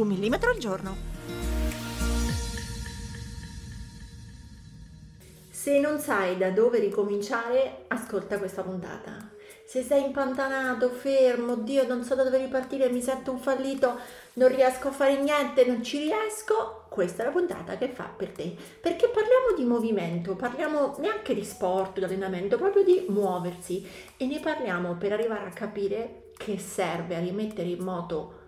Un 0.00 0.06
millimetro 0.06 0.48
al 0.48 0.56
giorno. 0.56 0.96
Se 5.50 5.78
non 5.78 5.98
sai 5.98 6.38
da 6.38 6.48
dove 6.52 6.78
ricominciare, 6.78 7.84
ascolta 7.88 8.38
questa 8.38 8.62
puntata. 8.62 9.28
Se 9.66 9.82
sei 9.82 10.04
impantanato, 10.04 10.88
fermo, 10.88 11.56
Dio, 11.56 11.86
non 11.86 12.02
so 12.02 12.14
da 12.14 12.24
dove 12.24 12.38
ripartire, 12.38 12.88
mi 12.88 13.02
sento 13.02 13.30
un 13.30 13.40
fallito, 13.40 13.98
non 14.34 14.48
riesco 14.48 14.88
a 14.88 14.92
fare 14.92 15.20
niente, 15.20 15.66
non 15.66 15.82
ci 15.82 15.98
riesco, 15.98 16.86
questa 16.88 17.22
è 17.22 17.26
la 17.26 17.32
puntata 17.32 17.76
che 17.76 17.88
fa 17.88 18.04
per 18.04 18.30
te. 18.30 18.56
Perché 18.80 19.08
parliamo 19.08 19.54
di 19.54 19.64
movimento, 19.64 20.34
parliamo 20.34 20.96
neanche 21.00 21.34
di 21.34 21.44
sport, 21.44 21.98
di 21.98 22.04
allenamento, 22.04 22.56
proprio 22.56 22.84
di 22.84 23.04
muoversi 23.10 23.86
e 24.16 24.24
ne 24.24 24.40
parliamo 24.40 24.94
per 24.94 25.12
arrivare 25.12 25.48
a 25.48 25.52
capire 25.52 26.30
che 26.38 26.58
serve 26.58 27.16
a 27.16 27.20
rimettere 27.20 27.68
in 27.68 27.84
moto 27.84 28.39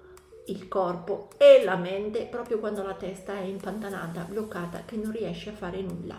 il 0.46 0.68
corpo 0.68 1.28
e 1.36 1.62
la 1.64 1.76
mente 1.76 2.26
proprio 2.30 2.58
quando 2.58 2.82
la 2.82 2.94
testa 2.94 3.34
è 3.38 3.42
impantanata, 3.42 4.26
bloccata, 4.28 4.82
che 4.84 4.96
non 4.96 5.12
riesce 5.12 5.50
a 5.50 5.54
fare 5.54 5.80
nulla. 5.80 6.16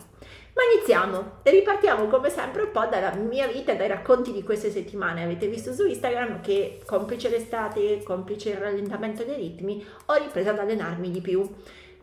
Ma 0.56 0.62
iniziamo 0.76 1.40
ripartiamo 1.44 2.08
come 2.08 2.30
sempre 2.30 2.64
un 2.64 2.72
po' 2.72 2.86
dalla 2.86 3.14
mia 3.16 3.48
vita 3.48 3.72
e 3.72 3.76
dai 3.76 3.88
racconti 3.88 4.32
di 4.32 4.44
queste 4.44 4.70
settimane. 4.70 5.24
Avete 5.24 5.48
visto 5.48 5.74
su 5.74 5.86
Instagram 5.86 6.42
che 6.42 6.82
complice 6.86 7.30
l'estate, 7.30 8.04
complice 8.04 8.52
il 8.52 8.58
rallentamento 8.58 9.24
dei 9.24 9.36
ritmi, 9.36 9.84
ho 10.06 10.14
ripreso 10.14 10.50
ad 10.52 10.60
allenarmi 10.60 11.10
di 11.10 11.22
più. 11.22 11.48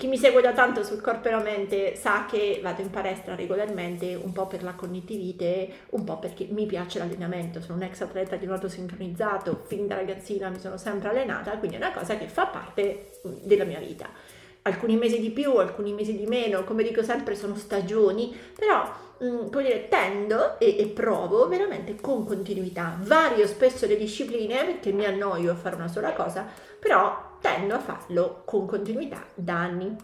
Chi 0.00 0.06
mi 0.06 0.16
segue 0.16 0.40
da 0.40 0.54
tanto 0.54 0.82
sul 0.82 1.02
corpo 1.02 1.28
e 1.28 1.30
la 1.30 1.42
mente 1.42 1.94
sa 1.94 2.24
che 2.24 2.58
vado 2.62 2.80
in 2.80 2.88
palestra 2.88 3.34
regolarmente, 3.34 4.14
un 4.14 4.32
po' 4.32 4.46
per 4.46 4.62
la 4.62 4.72
connettività, 4.72 5.74
un 5.90 6.04
po' 6.04 6.18
perché 6.18 6.46
mi 6.48 6.64
piace 6.64 6.98
l'allenamento. 6.98 7.60
Sono 7.60 7.76
un 7.76 7.82
ex 7.82 8.00
atleta 8.00 8.36
di 8.36 8.46
nuoto 8.46 8.66
sincronizzato, 8.66 9.62
fin 9.66 9.86
da 9.86 9.96
ragazzina 9.96 10.48
mi 10.48 10.58
sono 10.58 10.78
sempre 10.78 11.10
allenata, 11.10 11.50
quindi 11.58 11.76
è 11.76 11.80
una 11.80 11.92
cosa 11.92 12.16
che 12.16 12.28
fa 12.28 12.46
parte 12.46 13.10
della 13.42 13.64
mia 13.64 13.78
vita. 13.78 14.08
Alcuni 14.62 14.96
mesi 14.96 15.20
di 15.20 15.28
più, 15.32 15.56
alcuni 15.56 15.92
mesi 15.92 16.16
di 16.16 16.24
meno, 16.24 16.64
come 16.64 16.82
dico 16.82 17.02
sempre 17.02 17.34
sono 17.34 17.54
stagioni, 17.54 18.34
però 18.58 18.90
mh, 19.20 19.48
puoi 19.50 19.64
dire, 19.64 19.88
tendo 19.88 20.58
e, 20.58 20.76
e, 20.78 20.86
provo 20.86 21.46
veramente 21.48 21.96
con 22.00 22.24
continuità. 22.24 22.98
Vario 23.00 23.46
spesso 23.46 23.86
le 23.86 23.96
discipline 23.96 24.64
perché 24.64 24.92
mi 24.92 25.04
annoio 25.04 25.52
a 25.52 25.56
fare 25.56 25.76
una 25.76 25.88
sola 25.88 26.12
cosa, 26.12 26.46
però 26.78 27.28
tendo 27.40 27.74
a 27.74 27.78
farlo 27.78 28.42
con 28.44 28.66
continuità 28.66 29.24
da 29.34 29.54
anni. 29.54 29.96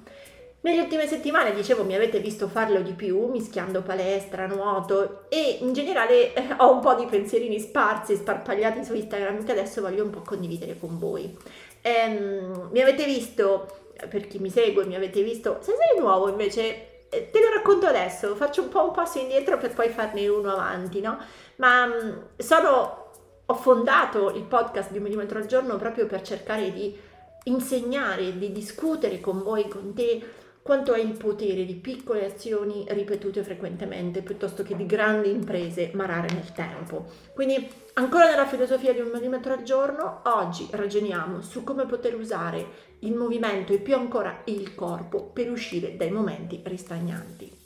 Nelle 0.60 0.80
ultime 0.80 1.06
settimane, 1.06 1.54
dicevo, 1.54 1.84
mi 1.84 1.94
avete 1.94 2.18
visto 2.18 2.48
farlo 2.48 2.80
di 2.80 2.92
più, 2.92 3.28
mischiando 3.28 3.82
palestra, 3.82 4.46
nuoto 4.46 5.26
e 5.28 5.58
in 5.60 5.72
generale 5.72 6.34
eh, 6.34 6.54
ho 6.56 6.72
un 6.72 6.80
po' 6.80 6.94
di 6.94 7.06
pensierini 7.06 7.60
sparsi, 7.60 8.16
sparpagliati 8.16 8.84
su 8.84 8.94
Instagram 8.94 9.44
che 9.44 9.52
adesso 9.52 9.80
voglio 9.80 10.02
un 10.02 10.10
po' 10.10 10.22
condividere 10.22 10.76
con 10.76 10.98
voi. 10.98 11.36
Ehm, 11.82 12.70
mi 12.72 12.80
avete 12.80 13.04
visto, 13.04 13.92
per 14.08 14.26
chi 14.26 14.40
mi 14.40 14.50
segue, 14.50 14.86
mi 14.86 14.96
avete 14.96 15.22
visto, 15.22 15.58
se 15.60 15.72
sei 15.76 16.00
nuovo 16.00 16.28
invece 16.28 16.95
te 17.08 17.40
lo 17.40 17.54
racconto 17.54 17.86
adesso, 17.86 18.34
faccio 18.34 18.62
un 18.62 18.68
po' 18.68 18.84
un 18.84 18.92
passo 18.92 19.18
indietro 19.18 19.58
per 19.58 19.72
poi 19.72 19.88
farne 19.88 20.28
uno 20.28 20.50
avanti, 20.50 21.00
no? 21.00 21.18
Ma 21.56 21.86
mm, 21.86 22.10
sono, 22.36 23.10
ho 23.44 23.54
fondato 23.54 24.30
il 24.30 24.44
podcast 24.44 24.90
di 24.90 24.98
un 24.98 25.04
millimetro 25.04 25.38
al 25.38 25.46
giorno 25.46 25.76
proprio 25.76 26.06
per 26.06 26.22
cercare 26.22 26.72
di 26.72 26.98
insegnare, 27.44 28.36
di 28.38 28.52
discutere 28.52 29.20
con 29.20 29.42
voi, 29.42 29.68
con 29.68 29.94
te, 29.94 30.20
quanto 30.66 30.94
è 30.94 30.98
il 30.98 31.16
potere 31.16 31.64
di 31.64 31.76
piccole 31.76 32.26
azioni 32.26 32.84
ripetute 32.88 33.44
frequentemente 33.44 34.20
piuttosto 34.20 34.64
che 34.64 34.74
di 34.74 34.84
grandi 34.84 35.30
imprese 35.30 35.92
ma 35.94 36.06
rare 36.06 36.26
nel 36.34 36.52
tempo. 36.52 37.06
Quindi, 37.32 37.70
ancora 37.92 38.28
nella 38.28 38.46
filosofia 38.46 38.92
di 38.92 38.98
un 38.98 39.10
millimetro 39.14 39.52
al 39.52 39.62
giorno, 39.62 40.22
oggi 40.24 40.66
ragioniamo 40.68 41.40
su 41.40 41.62
come 41.62 41.86
poter 41.86 42.16
usare 42.16 42.66
il 42.98 43.14
movimento 43.14 43.72
e 43.72 43.78
più 43.78 43.94
ancora 43.94 44.42
il 44.46 44.74
corpo 44.74 45.26
per 45.26 45.52
uscire 45.52 45.96
dai 45.96 46.10
momenti 46.10 46.60
ristagnanti. 46.64 47.56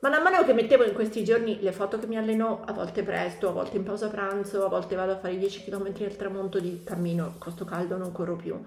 Man 0.00 0.22
mano 0.22 0.44
che 0.44 0.52
mettevo 0.52 0.84
in 0.84 0.92
questi 0.92 1.24
giorni 1.24 1.62
le 1.62 1.72
foto 1.72 1.98
che 1.98 2.06
mi 2.06 2.18
alleno, 2.18 2.64
a 2.66 2.74
volte 2.74 3.02
presto, 3.02 3.48
a 3.48 3.52
volte 3.52 3.78
in 3.78 3.84
pausa 3.84 4.08
pranzo, 4.08 4.66
a 4.66 4.68
volte 4.68 4.94
vado 4.94 5.12
a 5.12 5.18
fare 5.18 5.38
10 5.38 5.64
km 5.64 5.90
al 6.00 6.16
tramonto 6.16 6.60
di 6.60 6.82
cammino, 6.84 7.36
con 7.38 7.50
sto 7.52 7.64
caldo 7.64 7.96
non 7.96 8.12
corro 8.12 8.36
più. 8.36 8.62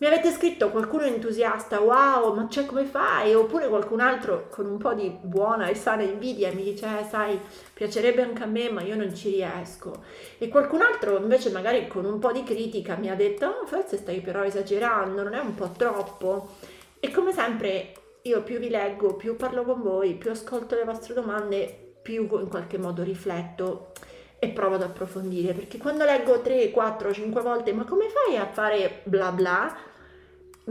Mi 0.00 0.06
avete 0.06 0.30
scritto 0.30 0.70
qualcuno 0.70 1.02
entusiasta, 1.02 1.78
wow, 1.78 2.34
ma 2.34 2.46
c'è 2.46 2.64
come 2.64 2.86
fai? 2.86 3.34
Oppure 3.34 3.68
qualcun 3.68 4.00
altro 4.00 4.48
con 4.48 4.64
un 4.64 4.78
po' 4.78 4.94
di 4.94 5.10
buona 5.10 5.66
e 5.66 5.74
sana 5.74 6.00
invidia 6.00 6.50
mi 6.54 6.62
dice, 6.62 6.86
eh, 6.86 7.04
sai, 7.04 7.38
piacerebbe 7.74 8.22
anche 8.22 8.42
a 8.42 8.46
me, 8.46 8.70
ma 8.70 8.80
io 8.80 8.96
non 8.96 9.14
ci 9.14 9.28
riesco. 9.28 10.02
E 10.38 10.48
qualcun 10.48 10.80
altro 10.80 11.18
invece 11.18 11.50
magari 11.50 11.86
con 11.86 12.06
un 12.06 12.18
po' 12.18 12.32
di 12.32 12.42
critica 12.44 12.96
mi 12.96 13.10
ha 13.10 13.14
detto, 13.14 13.44
oh, 13.44 13.66
forse 13.66 13.98
stai 13.98 14.22
però 14.22 14.42
esagerando, 14.42 15.22
non 15.22 15.34
è 15.34 15.38
un 15.38 15.54
po' 15.54 15.68
troppo? 15.76 16.52
E 16.98 17.10
come 17.10 17.34
sempre 17.34 17.92
io 18.22 18.42
più 18.42 18.58
vi 18.58 18.70
leggo, 18.70 19.16
più 19.16 19.36
parlo 19.36 19.64
con 19.64 19.82
voi, 19.82 20.14
più 20.14 20.30
ascolto 20.30 20.76
le 20.76 20.84
vostre 20.84 21.12
domande, 21.12 21.96
più 22.00 22.26
in 22.38 22.48
qualche 22.48 22.78
modo 22.78 23.02
rifletto 23.02 23.92
e 24.38 24.48
provo 24.48 24.76
ad 24.76 24.82
approfondire, 24.82 25.52
perché 25.52 25.76
quando 25.76 26.06
leggo 26.06 26.40
3, 26.40 26.70
4, 26.70 27.12
5 27.12 27.42
volte, 27.42 27.74
ma 27.74 27.84
come 27.84 28.06
fai 28.08 28.38
a 28.38 28.46
fare 28.46 29.02
bla 29.04 29.30
bla? 29.32 29.88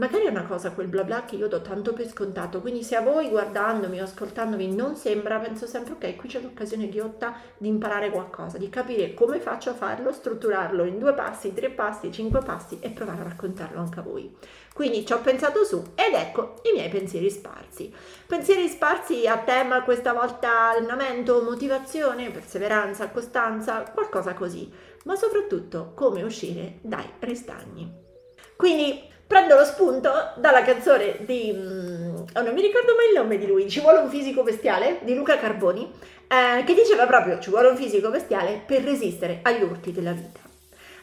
Magari 0.00 0.24
è 0.24 0.30
una 0.30 0.46
cosa 0.46 0.70
quel 0.70 0.86
bla 0.86 1.04
bla 1.04 1.26
che 1.26 1.36
io 1.36 1.46
do 1.46 1.60
tanto 1.60 1.92
per 1.92 2.08
scontato, 2.08 2.62
quindi 2.62 2.82
se 2.82 2.96
a 2.96 3.02
voi 3.02 3.28
guardandomi 3.28 4.00
o 4.00 4.04
ascoltandomi 4.04 4.74
non 4.74 4.96
sembra, 4.96 5.38
penso 5.40 5.66
sempre 5.66 5.92
ok, 5.92 6.16
qui 6.16 6.26
c'è 6.26 6.40
l'occasione 6.40 6.88
ghiotta 6.88 7.34
di 7.58 7.68
imparare 7.68 8.08
qualcosa, 8.08 8.56
di 8.56 8.70
capire 8.70 9.12
come 9.12 9.40
faccio 9.40 9.68
a 9.68 9.74
farlo, 9.74 10.10
strutturarlo 10.10 10.84
in 10.84 10.98
due 10.98 11.12
passi, 11.12 11.52
tre 11.52 11.68
passi, 11.68 12.10
cinque 12.10 12.40
passi 12.40 12.78
e 12.80 12.88
provare 12.88 13.20
a 13.20 13.24
raccontarlo 13.24 13.78
anche 13.78 14.00
a 14.00 14.02
voi. 14.02 14.34
Quindi 14.72 15.04
ci 15.04 15.12
ho 15.12 15.20
pensato 15.20 15.64
su 15.64 15.88
ed 15.94 16.14
ecco 16.14 16.54
i 16.62 16.72
miei 16.72 16.88
pensieri 16.88 17.28
sparsi. 17.28 17.94
Pensieri 18.26 18.68
sparsi 18.68 19.26
a 19.26 19.36
tema 19.36 19.82
questa 19.82 20.14
volta 20.14 20.70
allenamento, 20.70 21.42
motivazione, 21.42 22.30
perseveranza, 22.30 23.10
costanza, 23.10 23.82
qualcosa 23.82 24.32
così, 24.32 24.72
ma 25.04 25.14
soprattutto 25.14 25.92
come 25.94 26.22
uscire 26.22 26.78
dai 26.80 27.04
restagni. 27.18 28.08
Quindi 28.56 29.08
prendo 29.30 29.54
lo 29.54 29.64
spunto 29.64 30.10
dalla 30.38 30.62
canzone 30.62 31.18
di, 31.20 31.52
mm, 31.54 32.16
oh, 32.34 32.42
non 32.42 32.52
mi 32.52 32.62
ricordo 32.62 32.96
mai 32.96 33.10
il 33.10 33.14
nome 33.14 33.38
di 33.38 33.46
lui, 33.46 33.70
Ci 33.70 33.78
vuole 33.78 34.00
un 34.00 34.10
fisico 34.10 34.42
bestiale 34.42 34.98
di 35.02 35.14
Luca 35.14 35.38
Carboni, 35.38 35.88
eh, 36.26 36.64
che 36.64 36.74
diceva 36.74 37.06
proprio 37.06 37.38
ci 37.38 37.48
vuole 37.48 37.68
un 37.68 37.76
fisico 37.76 38.10
bestiale 38.10 38.60
per 38.66 38.82
resistere 38.82 39.38
agli 39.42 39.62
urti 39.62 39.92
della 39.92 40.10
vita. 40.10 40.40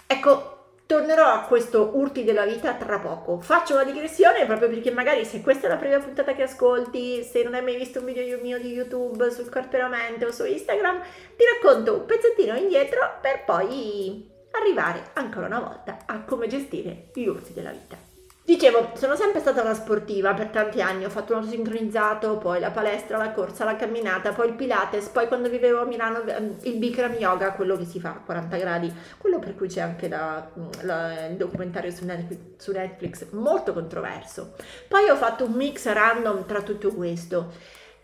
Ecco, 0.06 0.56
Tornerò 0.88 1.26
a 1.26 1.42
questo 1.42 1.92
urti 1.96 2.24
della 2.24 2.46
vita 2.46 2.74
tra 2.76 2.98
poco. 3.00 3.42
Faccio 3.42 3.74
una 3.74 3.84
digressione 3.84 4.46
proprio 4.46 4.70
perché 4.70 4.90
magari 4.90 5.26
se 5.26 5.42
questa 5.42 5.68
è 5.68 5.70
la 5.70 5.76
prima 5.76 6.00
puntata 6.00 6.34
che 6.34 6.44
ascolti, 6.44 7.24
se 7.24 7.44
non 7.44 7.56
hai 7.56 7.62
mai 7.62 7.76
visto 7.76 8.00
un 8.00 8.06
video 8.06 8.40
mio 8.42 8.58
di 8.58 8.72
YouTube 8.72 9.30
sul 9.32 9.50
corperamente 9.50 10.24
o 10.24 10.32
su 10.32 10.46
Instagram, 10.46 11.02
ti 11.36 11.44
racconto 11.44 11.94
un 11.94 12.06
pezzettino 12.06 12.56
indietro 12.56 13.18
per 13.20 13.44
poi 13.44 14.30
arrivare 14.52 15.10
ancora 15.16 15.48
una 15.48 15.60
volta 15.60 15.98
a 16.06 16.22
come 16.22 16.48
gestire 16.48 17.10
gli 17.14 17.26
urti 17.26 17.52
della 17.52 17.72
vita. 17.72 18.07
Dicevo, 18.48 18.92
sono 18.96 19.18
sempre 19.18 19.42
stata 19.42 19.62
una 19.62 19.74
sportiva 19.74 20.34
per 20.34 20.48
tanti 20.48 20.82
anni, 20.82 21.04
ho 21.04 21.10
fatto 21.10 21.34
un 21.34 21.40
autosincronizzato, 21.40 22.38
poi 22.38 22.62
la 22.62 22.72
palestra, 22.72 23.18
la 23.18 23.34
corsa, 23.34 23.66
la 23.66 23.76
camminata, 23.76 24.32
poi 24.32 24.48
il 24.48 24.54
Pilates, 24.54 25.10
poi 25.10 25.28
quando 25.28 25.50
vivevo 25.50 25.82
a 25.82 25.84
Milano 25.84 26.24
ehm, 26.24 26.56
il 26.62 26.78
Bikram 26.78 27.16
Yoga, 27.16 27.52
quello 27.52 27.76
che 27.76 27.84
si 27.84 28.00
fa 28.00 28.12
a 28.12 28.22
40 28.24 28.56
gradi, 28.56 28.94
quello 29.18 29.40
per 29.40 29.54
cui 29.54 29.68
c'è 29.68 29.82
anche 29.82 30.08
la, 30.08 30.50
la, 30.84 31.26
il 31.26 31.36
documentario 31.36 31.92
su 31.92 32.06
Netflix, 32.06 32.40
su 32.56 32.72
Netflix, 32.72 33.32
molto 33.32 33.74
controverso. 33.74 34.54
Poi 34.88 35.10
ho 35.10 35.18
fatto 35.18 35.44
un 35.44 35.52
mix 35.52 35.86
random 35.86 36.46
tra 36.46 36.62
tutto 36.62 36.94
questo. 36.94 37.52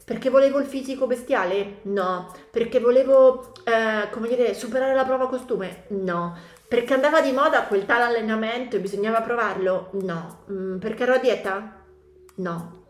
Perché 0.06 0.30
volevo 0.30 0.60
il 0.60 0.66
fisico 0.66 1.08
bestiale? 1.08 1.78
No. 1.84 2.30
Perché 2.52 2.82
volevo, 2.82 3.54
eh, 3.64 4.10
come 4.10 4.28
dire, 4.28 4.54
superare 4.54 4.94
la 4.94 5.06
prova 5.06 5.30
costume? 5.30 5.86
No. 5.90 6.38
Perché 6.74 6.96
andava 6.96 7.22
di 7.22 7.32
moda 7.32 7.66
quel 7.66 7.86
tal 7.86 8.02
allenamento 8.02 8.76
e 8.76 8.80
bisognava 8.80 9.22
provarlo? 9.22 9.92
No. 10.02 10.40
Mm, 10.52 10.80
perché 10.80 11.04
ero 11.04 11.14
a 11.14 11.18
dieta? 11.20 11.84
No. 12.38 12.86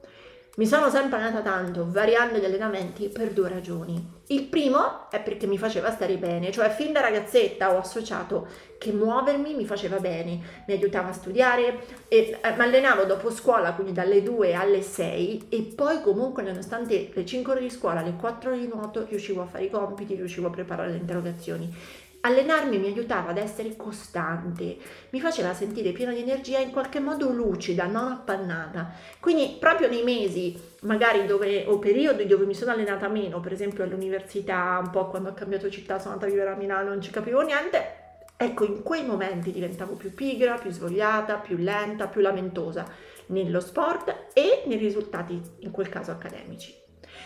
Mi 0.56 0.66
sono 0.66 0.90
sempre 0.90 1.18
allenata 1.18 1.42
tanto, 1.42 1.92
variando 1.92 2.38
gli 2.38 2.46
allenamenti 2.46 3.10
per 3.10 3.32
due 3.34 3.50
ragioni. 3.50 4.22
Il 4.28 4.44
primo 4.44 5.10
è 5.10 5.20
perché 5.20 5.48
mi 5.48 5.58
faceva 5.58 5.92
stare 5.92 6.16
bene, 6.16 6.50
cioè 6.52 6.70
fin 6.70 6.94
da 6.94 7.02
ragazzetta 7.02 7.74
ho 7.74 7.78
associato 7.78 8.48
che 8.78 8.94
muovermi 8.94 9.54
mi 9.54 9.66
faceva 9.66 9.98
bene, 9.98 10.40
mi 10.66 10.74
aiutava 10.76 11.10
a 11.10 11.14
studiare 11.14 11.80
eh, 12.08 12.38
mi 12.42 12.64
allenavo 12.64 13.04
dopo 13.04 13.32
scuola, 13.32 13.74
quindi 13.74 13.92
dalle 13.92 14.24
2 14.24 14.54
alle 14.54 14.82
6 14.82 15.48
e 15.50 15.74
poi 15.76 16.02
comunque 16.02 16.42
nonostante 16.42 17.10
le 17.14 17.26
5 17.26 17.52
ore 17.52 17.62
di 17.62 17.70
scuola, 17.70 18.02
le 18.02 18.16
4 18.16 18.50
ore 18.50 18.60
di 18.60 18.68
nuoto, 18.68 19.06
riuscivo 19.10 19.42
a 19.42 19.46
fare 19.46 19.66
i 19.66 19.70
compiti, 19.70 20.16
riuscivo 20.16 20.48
a 20.48 20.52
preparare 20.52 20.92
le 20.92 20.98
interrogazioni. 20.98 21.76
Allenarmi 22.26 22.78
mi 22.78 22.88
aiutava 22.88 23.32
ad 23.32 23.38
essere 23.38 23.76
costante, 23.76 24.78
mi 25.10 25.20
faceva 25.20 25.54
sentire 25.54 25.92
piena 25.92 26.14
di 26.14 26.22
energia 26.22 26.60
in 26.60 26.72
qualche 26.72 27.02
modo 27.02 27.30
lucida, 27.30 27.86
non 27.86 28.14
appannata. 28.14 28.94
Quindi 29.20 29.58
proprio 29.60 29.90
nei 29.90 30.04
mesi 30.04 30.58
magari 30.84 31.26
dove 31.26 31.66
o 31.68 31.80
periodi 31.80 32.26
dove 32.26 32.46
mi 32.46 32.54
sono 32.54 32.72
allenata 32.72 33.10
meno, 33.10 33.42
per 33.42 33.52
esempio 33.52 33.84
all'università, 33.84 34.80
un 34.82 34.90
po' 34.90 35.10
quando 35.10 35.30
ho 35.30 35.34
cambiato 35.34 35.70
città, 35.70 36.00
sono 36.00 36.14
andata 36.14 36.30
a 36.30 36.34
vivere 36.34 36.52
a 36.52 36.56
Milano, 36.56 36.90
non 36.90 37.02
ci 37.02 37.12
capivo 37.12 37.42
niente, 37.42 38.04
ecco 38.38 38.64
in 38.64 38.84
quei 38.84 39.06
momenti 39.06 39.52
diventavo 39.52 39.96
più 39.96 40.14
pigra, 40.14 40.56
più 40.56 40.72
svogliata, 40.72 41.36
più 41.36 41.58
lenta, 41.58 42.08
più 42.08 42.22
lamentosa 42.22 42.88
nello 43.28 43.60
sport 43.60 44.30
e 44.32 44.64
nei 44.68 44.78
risultati 44.78 45.42
in 45.60 45.72
quel 45.72 45.90
caso 45.90 46.12
accademici. 46.12 46.74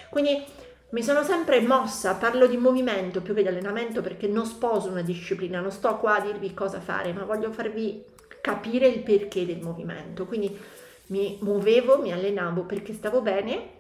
Quindi 0.10 0.44
mi 0.90 1.04
sono 1.04 1.24
sempre 1.24 1.60
mossa, 1.62 2.16
parlo 2.16 2.48
di 2.48 2.56
movimento 2.56 3.22
più 3.22 3.34
che 3.34 3.42
di 3.42 3.48
allenamento 3.50 4.02
perché 4.02 4.28
non 4.28 4.46
sposo 4.46 4.90
una 4.90 5.02
disciplina, 5.02 5.60
non 5.60 5.72
sto 5.72 5.98
qua 5.98 6.16
a 6.16 6.22
dirvi 6.22 6.54
cosa 6.54 6.80
fare, 6.80 7.12
ma 7.12 7.24
voglio 7.24 7.52
farvi 7.52 8.04
capire 8.40 8.88
il 8.88 9.00
perché 9.00 9.46
del 9.46 9.60
movimento. 9.60 10.26
Quindi 10.26 10.58
mi 11.08 11.38
muovevo, 11.42 12.00
mi 12.00 12.14
allenavo 12.14 12.64
perché 12.64 12.94
stavo 12.94 13.22
bene 13.22 13.76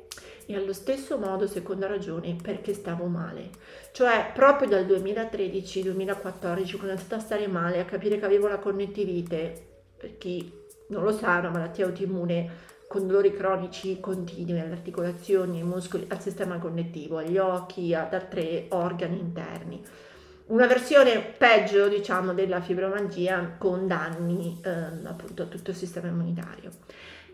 e 0.45 0.55
allo 0.55 0.73
stesso 0.73 1.17
modo, 1.17 1.47
seconda 1.47 1.87
ragione, 1.87 2.35
perché 2.41 2.73
stavo 2.73 3.05
male. 3.05 3.49
Cioè, 3.91 4.31
proprio 4.33 4.67
dal 4.67 4.85
2013-2014, 4.85 6.21
quando 6.41 6.87
ho 6.87 6.91
iniziato 6.91 7.15
a 7.15 7.19
stare 7.19 7.47
male, 7.47 7.79
a 7.79 7.85
capire 7.85 8.17
che 8.19 8.25
avevo 8.25 8.47
la 8.47 8.57
connettivite, 8.57 9.65
per 9.97 10.17
chi 10.17 10.49
non 10.87 11.03
lo 11.03 11.11
sa, 11.11 11.37
una 11.37 11.49
malattia 11.49 11.85
autoimmune 11.85 12.75
con 12.87 13.05
dolori 13.05 13.33
cronici 13.33 13.99
continui 13.99 14.59
alle 14.59 14.71
articolazioni, 14.71 15.59
ai 15.59 15.67
muscoli, 15.67 16.05
al 16.07 16.21
sistema 16.21 16.57
connettivo, 16.57 17.17
agli 17.17 17.37
occhi, 17.37 17.93
ad 17.93 18.13
altri 18.13 18.67
organi 18.69 19.19
interni. 19.19 19.83
Una 20.47 20.65
versione 20.65 21.19
peggio, 21.19 21.89
diciamo, 21.89 22.33
della 22.33 22.61
fibromangia 22.61 23.55
con 23.57 23.85
danni 23.85 24.61
eh, 24.63 24.69
appunto 25.03 25.43
a 25.43 25.45
tutto 25.47 25.71
il 25.71 25.75
sistema 25.75 26.07
immunitario. 26.07 26.71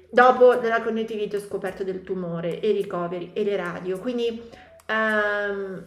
Dopo 0.09 0.55
della 0.55 0.81
connettività 0.81 1.37
ho 1.37 1.39
scoperto 1.39 1.83
del 1.83 2.01
tumore 2.01 2.49
i 2.49 2.71
ricoveri 2.71 3.31
e 3.33 3.43
le 3.43 3.55
radio, 3.55 3.99
quindi 3.99 4.41
ehm, 4.87 5.85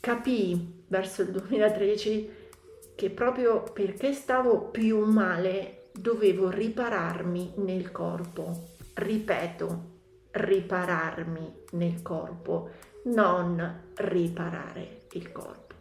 capii 0.00 0.84
verso 0.88 1.22
il 1.22 1.30
2013 1.30 2.36
che 2.94 3.10
proprio 3.10 3.62
perché 3.62 4.12
stavo 4.12 4.70
più 4.70 5.04
male 5.04 5.77
dovevo 6.00 6.48
ripararmi 6.48 7.54
nel 7.56 7.90
corpo. 7.90 8.76
Ripeto, 8.94 9.82
ripararmi 10.30 11.54
nel 11.72 12.02
corpo, 12.02 12.70
non 13.04 13.82
riparare 13.94 15.00
il 15.12 15.32
corpo. 15.32 15.74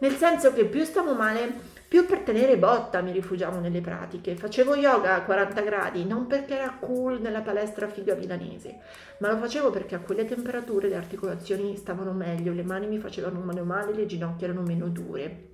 Nel 0.00 0.16
senso 0.16 0.52
che 0.52 0.64
più 0.64 0.84
stavo 0.84 1.14
male, 1.14 1.70
più 1.86 2.06
per 2.06 2.20
tenere 2.20 2.56
botta 2.58 3.00
mi 3.02 3.12
rifugiavo 3.12 3.60
nelle 3.60 3.80
pratiche. 3.80 4.34
Facevo 4.34 4.74
yoga 4.74 5.14
a 5.14 5.22
40 5.22 5.60
gradi 5.60 6.04
non 6.04 6.26
perché 6.26 6.56
era 6.56 6.76
cool 6.80 7.20
nella 7.20 7.42
palestra 7.42 7.88
figa 7.88 8.14
milanese, 8.14 8.80
ma 9.18 9.30
lo 9.30 9.36
facevo 9.36 9.70
perché 9.70 9.94
a 9.94 10.00
quelle 10.00 10.24
temperature 10.24 10.88
le 10.88 10.96
articolazioni 10.96 11.76
stavano 11.76 12.12
meglio, 12.12 12.52
le 12.52 12.64
mani 12.64 12.86
mi 12.88 12.98
facevano 12.98 13.38
meno 13.40 13.64
male, 13.64 13.92
le 13.92 14.06
ginocchia 14.06 14.48
erano 14.48 14.62
meno 14.62 14.88
dure. 14.88 15.50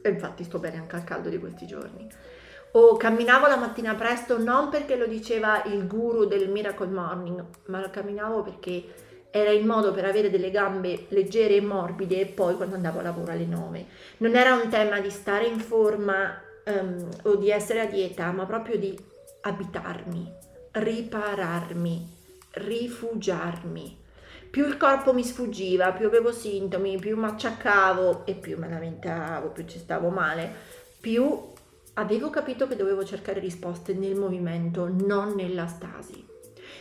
E 0.00 0.08
infatti 0.08 0.44
sto 0.44 0.58
bene 0.58 0.76
anche 0.76 0.96
al 0.96 1.04
caldo 1.04 1.28
di 1.28 1.38
questi 1.38 1.66
giorni 1.66 2.08
o 2.76 2.96
camminavo 2.96 3.46
la 3.46 3.56
mattina 3.56 3.94
presto 3.94 4.38
non 4.38 4.68
perché 4.68 4.96
lo 4.96 5.06
diceva 5.06 5.62
il 5.64 5.86
guru 5.86 6.24
del 6.24 6.48
Miracle 6.48 6.88
Morning, 6.88 7.44
ma 7.66 7.88
camminavo 7.88 8.42
perché 8.42 8.82
era 9.30 9.50
il 9.50 9.64
modo 9.64 9.92
per 9.92 10.04
avere 10.04 10.30
delle 10.30 10.50
gambe 10.50 11.06
leggere 11.08 11.56
e 11.56 11.60
morbide 11.60 12.20
e 12.20 12.26
poi 12.26 12.56
quando 12.56 12.74
andavo 12.74 12.98
a 12.98 13.02
lavoro 13.02 13.30
alle 13.30 13.46
9. 13.46 13.86
Non 14.18 14.34
era 14.34 14.54
un 14.54 14.68
tema 14.68 15.00
di 15.00 15.10
stare 15.10 15.46
in 15.46 15.60
forma 15.60 16.40
um, 16.64 17.08
o 17.22 17.36
di 17.36 17.50
essere 17.50 17.80
a 17.80 17.86
dieta, 17.86 18.30
ma 18.32 18.44
proprio 18.44 18.76
di 18.76 18.98
abitarmi, 19.42 20.32
ripararmi, 20.72 22.08
rifugiarmi. 22.50 24.02
Più 24.50 24.66
il 24.66 24.76
corpo 24.76 25.12
mi 25.12 25.22
sfuggiva, 25.22 25.92
più 25.92 26.06
avevo 26.06 26.32
sintomi, 26.32 26.98
più 26.98 27.16
mi 27.16 27.26
acciaccavo 27.26 28.24
e 28.24 28.34
più 28.34 28.58
me 28.58 28.68
lamentavo, 28.68 29.48
più 29.48 29.64
ci 29.64 29.78
stavo 29.78 30.08
male, 30.10 30.52
più 31.00 31.52
avevo 31.94 32.30
capito 32.30 32.66
che 32.66 32.76
dovevo 32.76 33.04
cercare 33.04 33.40
risposte 33.40 33.94
nel 33.94 34.16
movimento, 34.16 34.88
non 34.88 35.34
nella 35.34 35.66
stasi. 35.66 36.32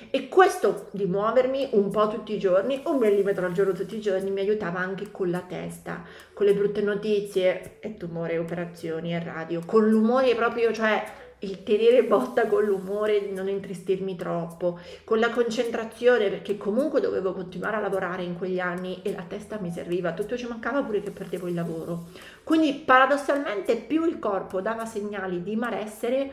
E 0.10 0.28
questo 0.28 0.90
di 0.92 1.06
muovermi 1.06 1.70
un 1.72 1.90
po' 1.90 2.08
tutti 2.08 2.34
i 2.34 2.40
giorni, 2.40 2.82
un 2.86 2.98
millimetro 2.98 3.46
al 3.46 3.54
giorno 3.54 3.74
tutti 3.74 3.96
i 3.96 4.02
giorni, 4.02 4.30
mi 4.32 4.42
aiutava 4.42 4.80
anche 4.80 5.12
con 5.12 5.30
la 5.30 5.42
testa, 5.42 6.04
con 6.34 6.46
le 6.46 6.54
brutte 6.54 6.82
notizie, 6.82 7.78
e 7.80 7.96
tumore, 7.96 8.38
operazioni, 8.38 9.14
e 9.14 9.24
radio, 9.24 9.62
con 9.66 9.88
l'umore 9.88 10.36
proprio, 10.36 10.72
cioè 10.72 11.04
il 11.44 11.64
tenere 11.64 12.04
botta 12.04 12.48
con 12.48 12.64
l'umore 12.64 13.28
di 13.28 13.34
non 13.34 13.48
intristirmi 13.48 14.16
troppo, 14.16 14.80
con 15.04 15.20
la 15.20 15.30
concentrazione 15.30 16.30
perché 16.30 16.58
comunque 16.58 17.02
dovevo 17.02 17.34
continuare 17.34 17.78
a 17.78 17.80
lavorare 17.80 18.24
in 18.24 18.38
quegli 18.38 18.60
anni 18.60 19.02
e 19.04 19.14
la 19.14 19.26
testa 19.28 19.60
mi 19.60 19.72
serviva, 19.72 20.14
tutto 20.14 20.38
ci 20.38 20.48
mancava 20.48 20.82
pure 20.82 21.02
che 21.02 21.12
perdevo 21.12 21.48
il 21.48 21.54
lavoro. 21.54 22.06
Quindi 22.44 22.74
paradossalmente 22.74 23.76
più 23.76 24.06
il 24.06 24.20
corpo 24.20 24.62
dava 24.62 24.86
segnali 24.86 25.44
di 25.44 25.56
malessere, 25.56 26.32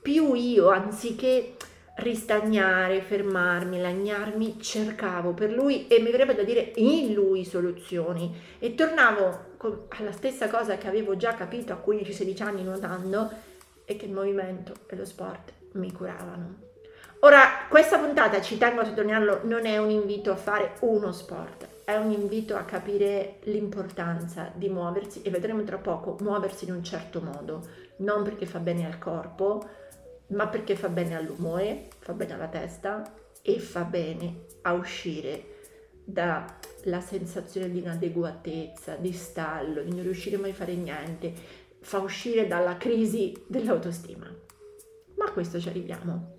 più 0.00 0.34
io 0.34 0.70
anziché 0.70 1.54
ristagnare, 1.94 3.02
fermarmi, 3.02 3.80
lagnarmi, 3.80 4.60
cercavo 4.60 5.32
per 5.32 5.52
lui 5.52 5.86
e 5.88 6.00
mi 6.00 6.10
verrebbe 6.10 6.34
da 6.34 6.42
dire 6.42 6.72
in 6.76 7.12
lui 7.12 7.44
soluzioni 7.44 8.34
e 8.58 8.74
tornavo 8.74 9.50
alla 9.98 10.12
stessa 10.12 10.48
cosa 10.48 10.78
che 10.78 10.88
avevo 10.88 11.16
già 11.16 11.34
capito 11.34 11.72
a 11.72 11.82
15-16 11.84 12.42
anni 12.42 12.64
nuotando 12.64 13.30
e 13.84 13.96
che 13.96 14.06
il 14.06 14.12
movimento 14.12 14.74
e 14.86 14.96
lo 14.96 15.04
sport 15.04 15.52
mi 15.72 15.92
curavano. 15.92 16.70
Ora, 17.20 17.66
questa 17.68 17.98
puntata, 17.98 18.40
ci 18.40 18.58
tengo 18.58 18.80
a 18.80 18.84
sottolinearlo, 18.84 19.42
non 19.44 19.64
è 19.64 19.78
un 19.78 19.90
invito 19.90 20.32
a 20.32 20.36
fare 20.36 20.72
uno 20.80 21.12
sport, 21.12 21.68
è 21.84 21.94
un 21.94 22.10
invito 22.10 22.56
a 22.56 22.64
capire 22.64 23.36
l'importanza 23.44 24.50
di 24.54 24.68
muoversi 24.68 25.22
e 25.22 25.30
vedremo 25.30 25.62
tra 25.62 25.78
poco 25.78 26.16
muoversi 26.20 26.64
in 26.64 26.72
un 26.72 26.82
certo 26.82 27.20
modo, 27.20 27.64
non 27.98 28.24
perché 28.24 28.44
fa 28.44 28.58
bene 28.58 28.86
al 28.86 28.98
corpo, 28.98 29.64
ma 30.28 30.48
perché 30.48 30.74
fa 30.74 30.88
bene 30.88 31.14
all'umore, 31.16 31.88
fa 31.98 32.12
bene 32.12 32.34
alla 32.34 32.48
testa 32.48 33.02
e 33.40 33.58
fa 33.60 33.82
bene 33.82 34.46
a 34.62 34.72
uscire 34.72 35.50
dalla 36.04 37.00
sensazione 37.00 37.70
di 37.70 37.78
inadeguatezza, 37.78 38.96
di 38.96 39.12
stallo, 39.12 39.82
di 39.82 39.94
non 39.94 40.02
riuscire 40.02 40.36
mai 40.36 40.50
a 40.50 40.54
fare 40.54 40.74
niente, 40.74 41.32
fa 41.82 41.98
uscire 41.98 42.46
dalla 42.46 42.76
crisi 42.76 43.36
dell'autostima. 43.46 44.26
Ma 45.16 45.24
a 45.24 45.30
questo 45.32 45.60
ci 45.60 45.68
arriviamo. 45.68 46.38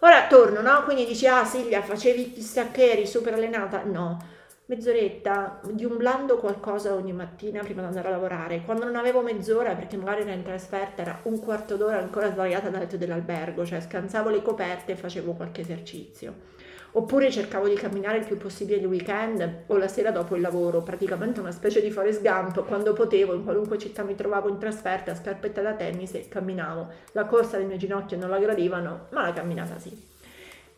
Ora 0.00 0.26
torno, 0.26 0.60
no? 0.60 0.84
Quindi 0.84 1.06
dici, 1.06 1.26
ah 1.26 1.44
Silvia, 1.44 1.82
facevi 1.82 2.32
chissà 2.32 2.70
che, 2.70 2.92
eri 2.92 3.06
super 3.06 3.32
allenata? 3.32 3.82
No, 3.84 4.18
mezz'oretta 4.66 5.60
di 5.70 5.84
un 5.84 5.96
blando 5.96 6.36
qualcosa 6.36 6.94
ogni 6.94 7.12
mattina 7.12 7.62
prima 7.62 7.80
di 7.80 7.86
andare 7.88 8.08
a 8.08 8.10
lavorare. 8.10 8.62
Quando 8.62 8.84
non 8.84 8.96
avevo 8.96 9.22
mezz'ora, 9.22 9.74
perché 9.74 9.96
magari 9.96 10.22
era 10.22 10.32
in 10.32 10.42
trasferta, 10.42 11.02
era 11.02 11.20
un 11.24 11.40
quarto 11.40 11.76
d'ora 11.76 11.98
ancora 11.98 12.30
sbagliata 12.30 12.68
dal 12.68 12.80
letto 12.80 12.96
dell'albergo, 12.96 13.64
cioè 13.64 13.80
scansavo 13.80 14.28
le 14.28 14.42
coperte 14.42 14.92
e 14.92 14.96
facevo 14.96 15.32
qualche 15.32 15.62
esercizio 15.62 16.55
oppure 16.92 17.30
cercavo 17.30 17.68
di 17.68 17.74
camminare 17.74 18.18
il 18.18 18.24
più 18.24 18.36
possibile 18.36 18.78
il 18.78 18.86
weekend 18.86 19.64
o 19.66 19.76
la 19.76 19.88
sera 19.88 20.10
dopo 20.10 20.34
il 20.34 20.40
lavoro, 20.40 20.82
praticamente 20.82 21.40
una 21.40 21.52
specie 21.52 21.80
di 21.80 21.90
forest 21.90 22.22
gump, 22.22 22.64
quando 22.66 22.92
potevo, 22.92 23.34
in 23.34 23.44
qualunque 23.44 23.78
città 23.78 24.02
mi 24.02 24.14
trovavo 24.14 24.48
in 24.48 24.58
trasferta, 24.58 25.14
scarpetta 25.14 25.62
da 25.62 25.74
tennis 25.74 26.14
e 26.14 26.28
camminavo. 26.28 26.88
La 27.12 27.26
corsa 27.26 27.58
le 27.58 27.64
mie 27.64 27.76
ginocchia 27.76 28.16
non 28.16 28.30
la 28.30 28.38
gradivano, 28.38 29.06
ma 29.10 29.22
la 29.22 29.32
camminata 29.32 29.78
sì. 29.78 30.14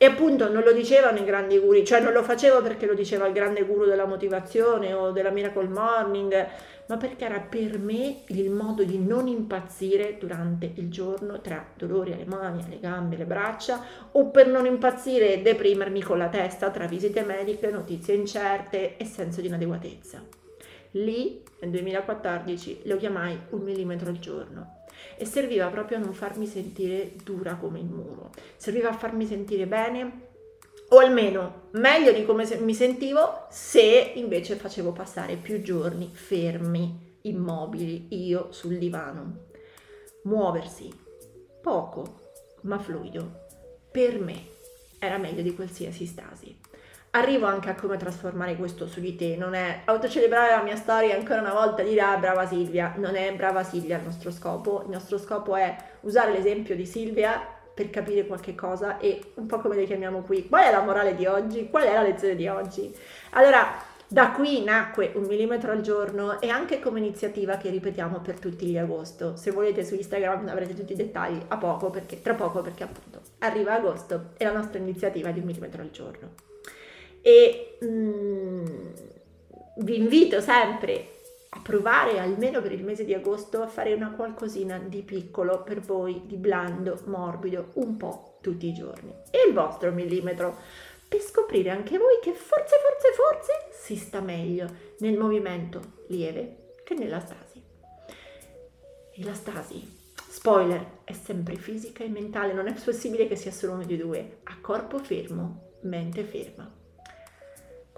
E 0.00 0.06
appunto 0.06 0.48
non 0.48 0.62
lo 0.62 0.70
dicevano 0.72 1.18
i 1.18 1.24
grandi 1.24 1.58
guru, 1.58 1.82
cioè 1.82 1.98
non 1.98 2.12
lo 2.12 2.22
facevo 2.22 2.62
perché 2.62 2.86
lo 2.86 2.94
diceva 2.94 3.26
il 3.26 3.32
grande 3.32 3.64
guru 3.64 3.84
della 3.84 4.06
motivazione 4.06 4.92
o 4.92 5.10
della 5.10 5.30
Miracle 5.30 5.66
Morning, 5.66 6.46
ma 6.86 6.96
perché 6.96 7.24
era 7.24 7.40
per 7.40 7.80
me 7.80 8.22
il 8.28 8.48
modo 8.48 8.84
di 8.84 8.96
non 8.96 9.26
impazzire 9.26 10.16
durante 10.16 10.70
il 10.76 10.88
giorno 10.88 11.40
tra 11.40 11.66
dolori 11.74 12.12
alle 12.12 12.26
mani, 12.26 12.62
alle 12.62 12.78
gambe, 12.78 13.16
alle 13.16 13.24
braccia, 13.24 13.84
o 14.12 14.30
per 14.30 14.46
non 14.46 14.66
impazzire 14.66 15.32
e 15.32 15.42
deprimermi 15.42 16.00
con 16.00 16.16
la 16.16 16.28
testa 16.28 16.70
tra 16.70 16.86
visite 16.86 17.22
mediche, 17.22 17.68
notizie 17.72 18.14
incerte 18.14 18.96
e 18.96 19.04
senso 19.04 19.40
di 19.40 19.48
inadeguatezza. 19.48 20.22
Lì, 20.92 21.42
nel 21.58 21.70
2014, 21.70 22.82
lo 22.84 22.96
chiamai 22.98 23.36
un 23.50 23.62
millimetro 23.62 24.10
al 24.10 24.20
giorno 24.20 24.77
e 25.18 25.24
serviva 25.24 25.66
proprio 25.66 25.98
a 25.98 26.00
non 26.00 26.14
farmi 26.14 26.46
sentire 26.46 27.14
dura 27.22 27.56
come 27.56 27.80
il 27.80 27.86
muro, 27.86 28.30
serviva 28.56 28.90
a 28.90 28.96
farmi 28.96 29.26
sentire 29.26 29.66
bene 29.66 30.26
o 30.90 30.98
almeno 30.98 31.68
meglio 31.72 32.12
di 32.12 32.24
come 32.24 32.46
mi 32.60 32.72
sentivo 32.72 33.46
se 33.50 34.12
invece 34.14 34.54
facevo 34.56 34.92
passare 34.92 35.36
più 35.36 35.60
giorni 35.60 36.10
fermi, 36.12 37.16
immobili, 37.22 38.06
io 38.10 38.52
sul 38.52 38.78
divano. 38.78 39.46
Muoversi, 40.22 40.90
poco, 41.60 42.20
ma 42.62 42.78
fluido, 42.78 43.46
per 43.90 44.18
me 44.20 44.56
era 44.98 45.18
meglio 45.18 45.42
di 45.42 45.54
qualsiasi 45.54 46.06
stasi. 46.06 46.58
Arrivo 47.10 47.46
anche 47.46 47.70
a 47.70 47.74
come 47.74 47.96
trasformare 47.96 48.56
questo 48.56 48.86
su 48.86 49.00
di 49.00 49.16
te, 49.16 49.34
non 49.36 49.54
è 49.54 49.80
autocelebrare 49.86 50.50
la 50.50 50.62
mia 50.62 50.76
storia 50.76 51.16
ancora 51.16 51.40
una 51.40 51.54
volta 51.54 51.82
dire 51.82 52.02
ah 52.02 52.16
brava 52.18 52.46
Silvia, 52.46 52.92
non 52.96 53.16
è 53.16 53.34
brava 53.34 53.62
Silvia 53.64 53.96
il 53.96 54.04
nostro 54.04 54.30
scopo, 54.30 54.82
il 54.84 54.90
nostro 54.90 55.16
scopo 55.16 55.56
è 55.56 55.74
usare 56.02 56.32
l'esempio 56.32 56.76
di 56.76 56.84
Silvia 56.84 57.40
per 57.72 57.88
capire 57.88 58.26
qualche 58.26 58.54
cosa 58.54 58.98
e 58.98 59.32
un 59.36 59.46
po' 59.46 59.58
come 59.58 59.76
le 59.76 59.84
chiamiamo 59.84 60.20
qui, 60.20 60.48
qual 60.48 60.64
è 60.64 60.70
la 60.70 60.82
morale 60.82 61.14
di 61.14 61.24
oggi, 61.24 61.70
qual 61.70 61.84
è 61.84 61.94
la 61.94 62.02
lezione 62.02 62.34
di 62.34 62.46
oggi. 62.46 62.94
Allora, 63.30 63.80
da 64.06 64.30
qui 64.32 64.62
nacque 64.64 65.12
un 65.14 65.24
millimetro 65.24 65.70
al 65.70 65.80
giorno 65.80 66.40
e 66.40 66.50
anche 66.50 66.78
come 66.80 66.98
iniziativa 66.98 67.56
che 67.56 67.70
ripetiamo 67.70 68.20
per 68.20 68.38
tutti 68.38 68.66
gli 68.66 68.76
agosto. 68.76 69.36
Se 69.36 69.50
volete 69.50 69.84
su 69.84 69.94
Instagram 69.94 70.48
avrete 70.48 70.74
tutti 70.74 70.92
i 70.92 70.96
dettagli 70.96 71.40
a 71.48 71.56
poco, 71.56 71.88
perché, 71.90 72.20
tra 72.20 72.34
poco 72.34 72.60
perché 72.60 72.82
appunto 72.82 73.20
arriva 73.38 73.74
agosto 73.74 74.30
e 74.36 74.44
la 74.44 74.52
nostra 74.52 74.78
iniziativa 74.78 75.30
di 75.30 75.40
un 75.40 75.46
millimetro 75.46 75.80
al 75.80 75.90
giorno. 75.90 76.46
E 77.28 77.76
mm, 77.84 78.64
vi 79.80 79.98
invito 79.98 80.40
sempre 80.40 81.16
a 81.50 81.60
provare 81.60 82.18
almeno 82.18 82.62
per 82.62 82.72
il 82.72 82.82
mese 82.82 83.04
di 83.04 83.12
agosto 83.12 83.60
a 83.60 83.66
fare 83.66 83.92
una 83.92 84.12
qualcosina 84.12 84.78
di 84.78 85.02
piccolo 85.02 85.62
per 85.62 85.80
voi, 85.80 86.22
di 86.24 86.36
blando, 86.36 86.98
morbido, 87.04 87.72
un 87.74 87.98
po' 87.98 88.38
tutti 88.40 88.66
i 88.66 88.72
giorni. 88.72 89.12
E 89.30 89.46
il 89.46 89.52
vostro 89.52 89.92
millimetro 89.92 90.56
per 91.06 91.20
scoprire 91.20 91.68
anche 91.68 91.98
voi 91.98 92.18
che 92.22 92.32
forse, 92.32 92.76
forse, 92.80 93.12
forse 93.12 93.52
si 93.72 93.96
sta 93.96 94.20
meglio 94.20 94.66
nel 95.00 95.18
movimento 95.18 96.04
lieve 96.06 96.70
che 96.82 96.94
nella 96.94 97.20
stasi. 97.20 97.62
E 99.12 99.22
la 99.22 99.34
stasi, 99.34 99.86
spoiler, 100.30 101.00
è 101.04 101.12
sempre 101.12 101.56
fisica 101.56 102.02
e 102.04 102.08
mentale, 102.08 102.54
non 102.54 102.68
è 102.68 102.72
possibile 102.72 103.28
che 103.28 103.36
sia 103.36 103.52
solo 103.52 103.74
uno 103.74 103.84
di 103.84 103.98
due, 103.98 104.38
a 104.44 104.56
corpo 104.62 104.98
fermo, 104.98 105.72
mente 105.82 106.24
ferma. 106.24 106.77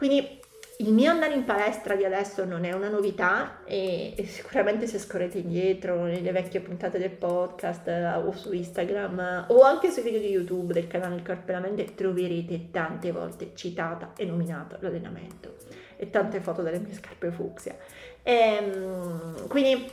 Quindi 0.00 0.38
il 0.78 0.95
mio 0.95 1.11
andare 1.11 1.35
in 1.35 1.45
palestra 1.45 1.95
di 1.95 2.07
adesso 2.07 2.47
non 2.47 2.64
è 2.64 2.73
una 2.73 2.88
novità 2.88 3.64
e, 3.66 4.14
e, 4.16 4.25
sicuramente 4.25 4.87
se 4.87 4.99
scorrete 4.99 5.37
indietro 5.37 6.04
nelle 6.04 6.33
vecchie 6.33 6.61
puntate 6.61 6.99
del 6.99 7.11
podcast 7.11 7.87
uh, 7.87 8.26
o 8.26 8.33
su 8.33 8.50
Instagram 8.50 9.45
o 9.49 9.61
anche 9.61 9.90
sui 9.90 10.00
video 10.00 10.21
di 10.21 10.30
YouTube 10.30 10.73
del 10.73 10.87
canale 10.87 11.16
Il 11.16 11.23
Corpo 11.23 11.50
e 11.50 11.52
la 11.52 11.61
Mente 11.61 11.95
troverete 11.95 12.71
tante 12.71 13.12
volte 13.12 13.50
citata 13.54 14.12
e 14.16 14.25
nominato 14.25 14.78
l'allenamento 14.80 15.57
e 15.97 16.09
tante 16.09 16.40
foto 16.40 16.62
delle 16.62 16.78
mie 16.78 16.95
scarpe 16.95 17.30
fucsia. 17.30 17.76
E, 18.23 18.73
um, 18.75 19.49
quindi 19.49 19.87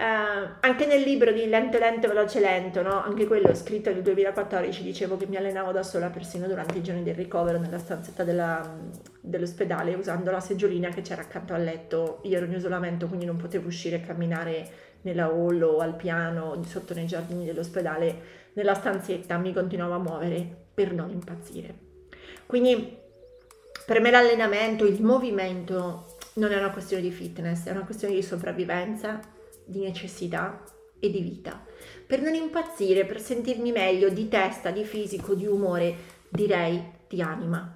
Uh, 0.00 0.52
anche 0.60 0.86
nel 0.86 1.02
libro 1.02 1.30
di 1.30 1.46
Lento 1.46 1.76
Lento 1.78 2.08
Veloce 2.08 2.40
Lento, 2.40 2.80
no? 2.80 3.02
anche 3.02 3.26
quello 3.26 3.54
scritto 3.54 3.92
nel 3.92 4.00
2014, 4.00 4.82
dicevo 4.82 5.18
che 5.18 5.26
mi 5.26 5.36
allenavo 5.36 5.72
da 5.72 5.82
sola 5.82 6.08
persino 6.08 6.46
durante 6.46 6.78
i 6.78 6.82
giorni 6.82 7.02
del 7.02 7.14
ricovero 7.14 7.58
nella 7.58 7.76
stanzetta 7.76 8.24
della, 8.24 8.78
dell'ospedale 9.20 9.92
usando 9.92 10.30
la 10.30 10.40
seggiolina 10.40 10.88
che 10.88 11.02
c'era 11.02 11.20
accanto 11.20 11.52
al 11.52 11.62
letto. 11.64 12.20
Io 12.22 12.38
ero 12.38 12.46
in 12.46 12.54
isolamento 12.54 13.08
quindi 13.08 13.26
non 13.26 13.36
potevo 13.36 13.66
uscire 13.66 13.96
e 13.96 14.00
camminare 14.00 14.68
nella 15.02 15.26
hall 15.26 15.60
o 15.60 15.80
al 15.80 15.96
piano 15.96 16.58
sotto 16.64 16.94
nei 16.94 17.04
giardini 17.04 17.44
dell'ospedale. 17.44 18.22
Nella 18.54 18.72
stanzetta 18.72 19.36
mi 19.36 19.52
continuavo 19.52 19.92
a 19.92 19.98
muovere 19.98 20.48
per 20.72 20.94
non 20.94 21.10
impazzire. 21.10 21.74
Quindi 22.46 22.96
per 23.84 24.00
me 24.00 24.10
l'allenamento, 24.10 24.86
il 24.86 25.02
movimento 25.02 26.16
non 26.36 26.52
è 26.52 26.56
una 26.56 26.70
questione 26.70 27.02
di 27.02 27.10
fitness, 27.10 27.66
è 27.66 27.70
una 27.70 27.84
questione 27.84 28.14
di 28.14 28.22
sopravvivenza 28.22 29.38
di 29.64 29.80
necessità 29.80 30.62
e 30.98 31.10
di 31.10 31.20
vita. 31.20 31.64
Per 32.06 32.20
non 32.20 32.34
impazzire, 32.34 33.04
per 33.04 33.20
sentirmi 33.20 33.72
meglio 33.72 34.08
di 34.10 34.28
testa, 34.28 34.70
di 34.70 34.84
fisico, 34.84 35.34
di 35.34 35.46
umore, 35.46 35.94
direi 36.28 36.82
di 37.08 37.22
anima. 37.22 37.74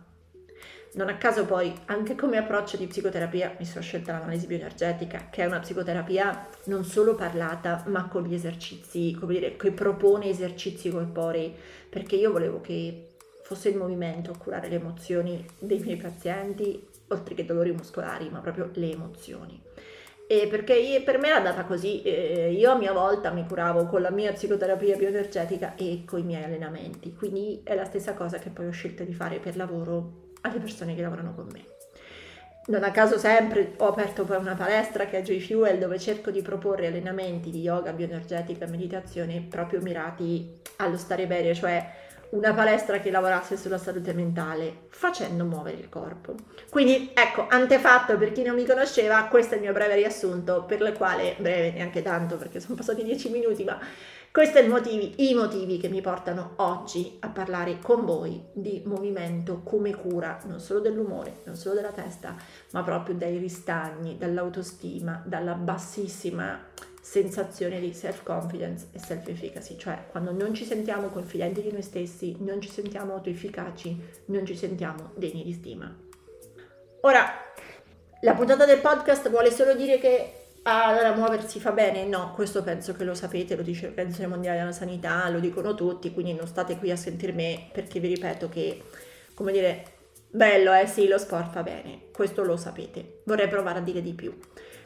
Non 0.95 1.09
a 1.09 1.17
caso 1.17 1.45
poi, 1.45 1.75
anche 1.87 2.15
come 2.15 2.37
approccio 2.37 2.77
di 2.77 2.87
psicoterapia, 2.87 3.57
mi 3.59 3.65
sono 3.65 3.83
scelta 3.83 4.13
l'analisi 4.13 4.47
bioenergetica, 4.47 5.29
che 5.29 5.43
è 5.43 5.47
una 5.47 5.59
psicoterapia 5.59 6.49
non 6.67 6.85
solo 6.85 7.17
parlata, 7.17 7.83
ma 7.89 8.07
con 8.07 8.23
gli 8.23 8.35
esercizi, 8.35 9.17
come 9.19 9.33
dire, 9.33 9.57
che 9.57 9.73
propone 9.73 10.29
esercizi 10.29 10.91
corporei, 10.91 11.53
perché 11.89 12.15
io 12.15 12.31
volevo 12.31 12.61
che 12.61 13.09
fosse 13.43 13.71
il 13.71 13.77
movimento 13.77 14.31
a 14.31 14.37
curare 14.37 14.69
le 14.69 14.77
emozioni 14.77 15.45
dei 15.59 15.81
miei 15.81 15.97
pazienti, 15.97 16.87
oltre 17.09 17.35
che 17.35 17.45
dolori 17.45 17.73
muscolari, 17.73 18.31
ma 18.31 18.39
proprio 18.39 18.71
le 18.75 18.93
emozioni. 18.93 19.61
E 20.27 20.47
perché 20.49 20.75
io, 20.75 21.03
per 21.03 21.19
me 21.19 21.29
era 21.29 21.37
andata 21.37 21.65
così, 21.65 22.03
eh, 22.03 22.51
io 22.53 22.71
a 22.71 22.77
mia 22.77 22.93
volta 22.93 23.31
mi 23.31 23.45
curavo 23.47 23.87
con 23.87 24.01
la 24.01 24.11
mia 24.11 24.33
psicoterapia 24.33 24.97
bioenergetica 24.97 25.75
e 25.75 26.05
con 26.07 26.21
i 26.21 26.23
miei 26.23 26.45
allenamenti, 26.45 27.15
quindi 27.15 27.61
è 27.63 27.75
la 27.75 27.85
stessa 27.85 28.15
cosa 28.15 28.39
che 28.39 28.49
poi 28.49 28.67
ho 28.67 28.71
scelto 28.71 29.05
di 29.05 29.13
fare 29.13 29.39
per 29.39 29.57
lavoro 29.57 30.31
alle 30.41 30.61
persone 30.61 30.95
che 30.95 31.03
lavorano 31.03 31.35
con 31.35 31.49
me. 31.53 31.65
Non 32.67 32.83
a 32.83 32.91
caso 32.91 33.19
sempre 33.19 33.75
ho 33.77 33.89
aperto 33.89 34.25
poi 34.25 34.39
una 34.39 34.55
palestra 34.55 35.05
che 35.05 35.19
è 35.19 35.23
Joy 35.23 35.41
Fuel 35.41 35.79
dove 35.79 35.99
cerco 35.99 36.31
di 36.31 36.41
proporre 36.41 36.87
allenamenti 36.87 37.51
di 37.51 37.61
yoga, 37.61 37.93
bioenergetica 37.93 38.65
e 38.65 38.69
meditazione 38.69 39.45
proprio 39.47 39.83
mirati 39.83 40.61
allo 40.77 40.97
stare 40.97 41.27
bene, 41.27 41.53
cioè 41.53 41.87
una 42.31 42.53
palestra 42.53 42.99
che 43.01 43.11
lavorasse 43.11 43.57
sulla 43.57 43.79
salute 43.79 44.13
mentale 44.13 44.87
facendo 44.89 45.45
muovere 45.45 45.79
il 45.79 45.89
corpo. 45.89 46.35
Quindi 46.71 47.11
ecco, 47.15 47.47
antefatto 47.49 48.17
per 48.17 48.33
chi 48.33 48.43
non 48.43 48.55
mi 48.55 48.65
conosceva, 48.65 49.25
questo 49.25 49.55
è 49.55 49.57
il 49.57 49.63
mio 49.63 49.73
breve 49.73 49.95
riassunto 49.95 50.65
per 50.65 50.81
il 50.81 50.93
quale, 50.93 51.37
breve 51.39 51.73
neanche 51.73 52.03
tanto 52.03 52.37
perché 52.37 52.61
sono 52.61 52.75
passati 52.75 53.05
dieci 53.05 53.29
minuti, 53.29 53.65
ma 53.65 53.79
questi 54.35 54.59
sono 54.67 54.81
i 54.89 55.33
motivi 55.33 55.79
che 55.79 55.89
mi 55.89 56.01
portano 56.01 56.55
oggi 56.57 57.19
a 57.21 57.29
parlare 57.29 57.79
con 57.81 58.05
voi 58.05 58.43
di 58.53 58.83
movimento 58.85 59.61
come 59.63 59.95
cura 59.95 60.41
non 60.47 60.59
solo 60.59 60.81
dell'umore, 60.81 61.43
non 61.45 61.55
solo 61.55 61.77
della 61.77 61.93
testa, 61.93 62.35
ma 62.73 62.83
proprio 62.83 63.15
dai 63.15 63.39
ristagni, 63.39 64.19
dall'autostima, 64.19 65.23
dalla 65.25 65.55
bassissima 65.55 66.73
sensazione 67.05 67.81
di 67.81 67.93
self-confidence 67.93 68.87
e 68.93 68.99
self-efficacy, 68.99 69.77
cioè 69.77 70.07
quando 70.11 70.33
non 70.33 70.55
ci 70.55 70.65
sentiamo 70.65 71.09
confidenti 71.09 71.61
di 71.61 71.71
noi 71.71 71.83
stessi, 71.83 72.37
non 72.39 72.63
ci 72.63 72.71
sentiamo 72.71 73.13
autoefficaci, 73.13 74.01
non 74.27 74.47
ci 74.47 74.57
sentiamo 74.57 75.11
degni 75.15 75.45
di 75.45 75.53
stima. 75.53 75.95
Ora, 77.03 77.31
la 78.23 78.33
puntata 78.33 78.65
del 78.65 78.79
podcast 78.79 79.29
vuole 79.29 79.51
solo 79.51 79.75
dire 79.75 79.99
che 79.99 80.33
ah, 80.63 80.87
allora 80.87 81.15
muoversi 81.15 81.61
fa 81.61 81.73
bene? 81.73 82.07
No, 82.07 82.33
questo 82.35 82.63
penso 82.63 82.95
che 82.95 83.05
lo 83.05 83.13
sapete, 83.13 83.55
lo 83.55 83.63
dice 83.63 83.85
l'Organizzazione 83.85 84.31
Mondiale 84.31 84.61
della 84.61 84.73
Sanità, 84.73 85.29
lo 85.29 85.41
dicono 85.41 85.75
tutti, 85.75 86.11
quindi 86.11 86.33
non 86.33 86.47
state 86.47 86.79
qui 86.79 86.91
a 86.91 86.97
sentir 86.97 87.35
me 87.35 87.69
perché 87.71 88.01
vi 88.01 88.15
ripeto 88.15 88.49
che, 88.49 88.83
come 89.35 89.53
dire, 89.53 89.85
bello 90.31 90.73
eh 90.73 90.87
sì, 90.87 91.07
lo 91.07 91.19
sport 91.19 91.53
fa 91.53 91.63
bene, 91.63 92.07
questo 92.15 92.43
lo 92.45 92.57
sapete, 92.57 93.21
vorrei 93.25 93.49
provare 93.49 93.81
a 93.81 93.83
dire 93.83 94.01
di 94.01 94.15
più. 94.15 94.35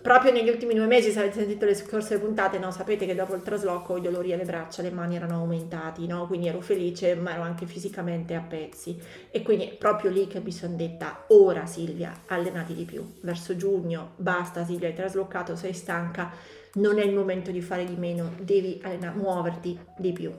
Proprio 0.08 0.32
negli 0.32 0.48
ultimi 0.48 0.72
due 0.72 0.86
mesi, 0.86 1.10
se 1.10 1.18
avete 1.18 1.40
sentito 1.40 1.66
le 1.66 1.74
scorse 1.74 2.18
puntate, 2.18 2.58
no, 2.58 2.70
sapete 2.70 3.04
che 3.04 3.14
dopo 3.14 3.34
il 3.34 3.42
trasloco 3.42 3.98
i 3.98 4.00
dolori 4.00 4.32
alle 4.32 4.46
braccia, 4.46 4.80
le 4.80 4.90
mani 4.90 5.16
erano 5.16 5.34
aumentati, 5.34 6.06
no? 6.06 6.26
quindi 6.26 6.48
ero 6.48 6.62
felice, 6.62 7.14
ma 7.14 7.34
ero 7.34 7.42
anche 7.42 7.66
fisicamente 7.66 8.34
a 8.34 8.40
pezzi. 8.40 8.98
E 9.30 9.42
quindi 9.42 9.66
è 9.66 9.74
proprio 9.74 10.10
lì 10.10 10.26
che 10.26 10.40
mi 10.40 10.50
sono 10.50 10.76
detta, 10.76 11.24
ora 11.26 11.66
Silvia, 11.66 12.22
allenati 12.28 12.72
di 12.72 12.84
più. 12.84 13.04
Verso 13.20 13.54
giugno, 13.54 14.12
basta 14.16 14.64
Silvia, 14.64 14.88
hai 14.88 14.94
traslocato, 14.94 15.56
sei 15.56 15.74
stanca, 15.74 16.32
non 16.76 16.98
è 16.98 17.04
il 17.04 17.12
momento 17.12 17.50
di 17.50 17.60
fare 17.60 17.84
di 17.84 17.96
meno, 17.96 18.32
devi 18.40 18.80
allenare, 18.82 19.14
muoverti 19.14 19.78
di 19.98 20.12
più. 20.14 20.32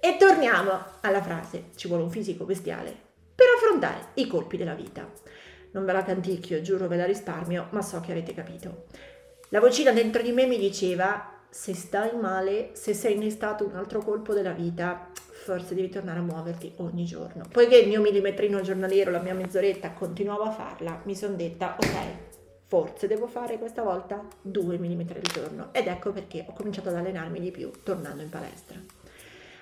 E 0.00 0.16
torniamo 0.18 0.84
alla 1.02 1.22
frase, 1.22 1.66
ci 1.76 1.86
vuole 1.86 2.02
un 2.02 2.10
fisico 2.10 2.44
bestiale 2.44 2.92
per 3.36 3.46
affrontare 3.54 4.08
i 4.14 4.26
colpi 4.26 4.56
della 4.56 4.74
vita. 4.74 5.08
Non 5.72 5.84
ve 5.84 5.92
la 5.92 6.02
canticchio, 6.02 6.60
giuro 6.60 6.88
ve 6.88 6.96
la 6.96 7.04
risparmio, 7.04 7.68
ma 7.70 7.82
so 7.82 8.00
che 8.00 8.12
avete 8.12 8.34
capito. 8.34 8.84
La 9.50 9.60
vocina 9.60 9.92
dentro 9.92 10.22
di 10.22 10.32
me 10.32 10.46
mi 10.46 10.58
diceva, 10.58 11.32
se 11.48 11.74
stai 11.74 12.16
male, 12.16 12.70
se 12.72 12.94
sei 12.94 13.14
innestato 13.14 13.64
un 13.64 13.76
altro 13.76 14.00
colpo 14.00 14.32
della 14.34 14.52
vita, 14.52 15.10
forse 15.14 15.74
devi 15.74 15.88
tornare 15.88 16.18
a 16.18 16.22
muoverti 16.22 16.72
ogni 16.76 17.04
giorno. 17.04 17.44
Poiché 17.50 17.76
il 17.76 17.88
mio 17.88 18.00
millimetrino 18.00 18.60
giornaliero, 18.60 19.10
la 19.10 19.20
mia 19.20 19.34
mezz'oretta, 19.34 19.92
continuavo 19.92 20.42
a 20.42 20.50
farla, 20.50 21.00
mi 21.04 21.14
sono 21.14 21.36
detta, 21.36 21.76
ok, 21.78 21.96
forse 22.66 23.06
devo 23.06 23.26
fare 23.26 23.58
questa 23.58 23.82
volta 23.82 24.26
2 24.42 24.78
mm 24.78 25.00
al 25.14 25.20
giorno. 25.32 25.68
Ed 25.72 25.86
ecco 25.86 26.12
perché 26.12 26.44
ho 26.48 26.52
cominciato 26.52 26.88
ad 26.88 26.96
allenarmi 26.96 27.38
di 27.38 27.50
più 27.50 27.70
tornando 27.82 28.22
in 28.22 28.28
palestra 28.28 28.95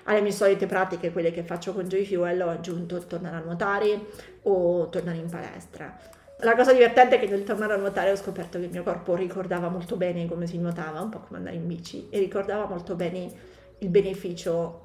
alle 0.04 0.20
mie 0.20 0.32
solite 0.32 0.66
pratiche, 0.66 1.12
quelle 1.12 1.30
che 1.30 1.42
faccio 1.42 1.72
con 1.72 1.84
Joy 1.84 2.04
Fuel, 2.04 2.42
ho 2.42 2.48
aggiunto 2.48 2.98
tornare 3.00 3.36
a 3.36 3.40
nuotare 3.40 4.06
o 4.42 4.88
tornare 4.88 5.18
in 5.18 5.28
palestra. 5.28 5.96
La 6.38 6.56
cosa 6.56 6.72
divertente 6.72 7.16
è 7.16 7.18
che 7.20 7.26
nel 7.26 7.44
tornare 7.44 7.74
a 7.74 7.76
nuotare 7.76 8.10
ho 8.10 8.16
scoperto 8.16 8.58
che 8.58 8.64
il 8.64 8.70
mio 8.70 8.82
corpo 8.82 9.14
ricordava 9.14 9.68
molto 9.68 9.96
bene 9.96 10.26
come 10.26 10.46
si 10.46 10.58
nuotava, 10.58 11.00
un 11.00 11.08
po' 11.08 11.20
come 11.20 11.38
andare 11.38 11.56
in 11.56 11.66
bici, 11.66 12.08
e 12.10 12.18
ricordava 12.18 12.66
molto 12.66 12.94
bene 12.94 13.30
il 13.78 13.88
beneficio 13.88 14.80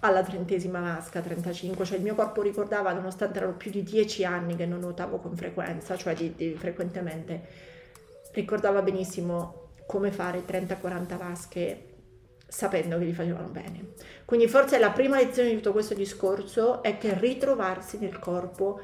alla 0.00 0.22
trentesima 0.22 0.80
vasca, 0.80 1.20
35, 1.20 1.84
cioè 1.84 1.96
il 1.96 2.02
mio 2.02 2.14
corpo 2.14 2.42
ricordava, 2.42 2.92
nonostante 2.92 3.38
erano 3.38 3.54
più 3.54 3.70
di 3.70 3.82
dieci 3.82 4.24
anni 4.24 4.56
che 4.56 4.66
non 4.66 4.80
nuotavo 4.80 5.18
con 5.18 5.36
frequenza, 5.36 5.96
cioè 5.96 6.14
di, 6.14 6.34
di 6.34 6.54
frequentemente, 6.54 7.42
ricordava 8.32 8.80
benissimo 8.82 9.68
come 9.86 10.10
fare 10.10 10.44
30-40 10.46 11.16
vasche 11.16 11.84
sapendo 12.50 12.98
che 12.98 13.04
gli 13.04 13.14
facevano 13.14 13.48
bene. 13.48 13.92
Quindi 14.24 14.48
forse 14.48 14.78
la 14.78 14.90
prima 14.90 15.16
lezione 15.16 15.50
di 15.50 15.56
tutto 15.56 15.72
questo 15.72 15.94
discorso 15.94 16.82
è 16.82 16.98
che 16.98 17.16
ritrovarsi 17.18 17.98
nel 17.98 18.18
corpo 18.18 18.80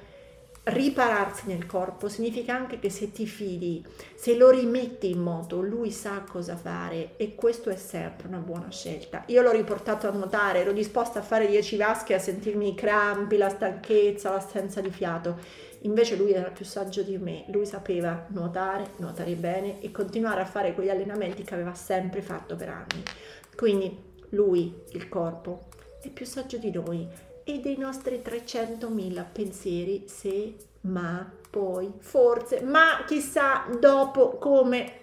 ripararsi 0.66 1.46
nel 1.46 1.64
corpo 1.64 2.08
significa 2.08 2.52
anche 2.52 2.80
che 2.80 2.90
se 2.90 3.12
ti 3.12 3.24
fidi, 3.24 3.84
se 4.16 4.36
lo 4.36 4.50
rimetti 4.50 5.10
in 5.10 5.20
moto, 5.20 5.60
lui 5.60 5.92
sa 5.92 6.24
cosa 6.28 6.56
fare 6.56 7.10
e 7.16 7.36
questo 7.36 7.70
è 7.70 7.76
sempre 7.76 8.26
una 8.26 8.38
buona 8.38 8.70
scelta. 8.70 9.22
Io 9.26 9.42
l'ho 9.42 9.52
riportato 9.52 10.08
a 10.08 10.10
nuotare, 10.10 10.60
ero 10.60 10.72
disposta 10.72 11.20
a 11.20 11.22
fare 11.22 11.46
10 11.46 11.76
vasche 11.76 12.14
a 12.14 12.18
sentirmi 12.18 12.70
i 12.70 12.74
crampi, 12.74 13.36
la 13.36 13.48
stanchezza, 13.48 14.30
l'assenza 14.30 14.80
di 14.80 14.90
fiato. 14.90 15.38
Invece 15.82 16.16
lui 16.16 16.32
era 16.32 16.50
più 16.50 16.64
saggio 16.64 17.02
di 17.02 17.16
me, 17.16 17.44
lui 17.50 17.64
sapeva 17.64 18.26
nuotare, 18.30 18.94
nuotare 18.96 19.34
bene 19.34 19.80
e 19.80 19.92
continuare 19.92 20.40
a 20.40 20.46
fare 20.46 20.74
quegli 20.74 20.90
allenamenti 20.90 21.44
che 21.44 21.54
aveva 21.54 21.74
sempre 21.74 22.22
fatto 22.22 22.56
per 22.56 22.70
anni. 22.70 23.04
Quindi 23.56 24.04
lui, 24.30 24.82
il 24.92 25.08
corpo, 25.08 25.68
è 26.02 26.10
più 26.10 26.26
saggio 26.26 26.58
di 26.58 26.70
noi 26.70 27.08
e 27.42 27.58
dei 27.60 27.76
nostri 27.76 28.20
300.000 28.24 29.24
pensieri 29.32 30.04
se, 30.06 30.54
ma, 30.82 31.32
poi, 31.50 31.90
forse, 31.98 32.60
ma 32.60 33.04
chissà 33.06 33.66
dopo 33.80 34.36
come 34.36 35.00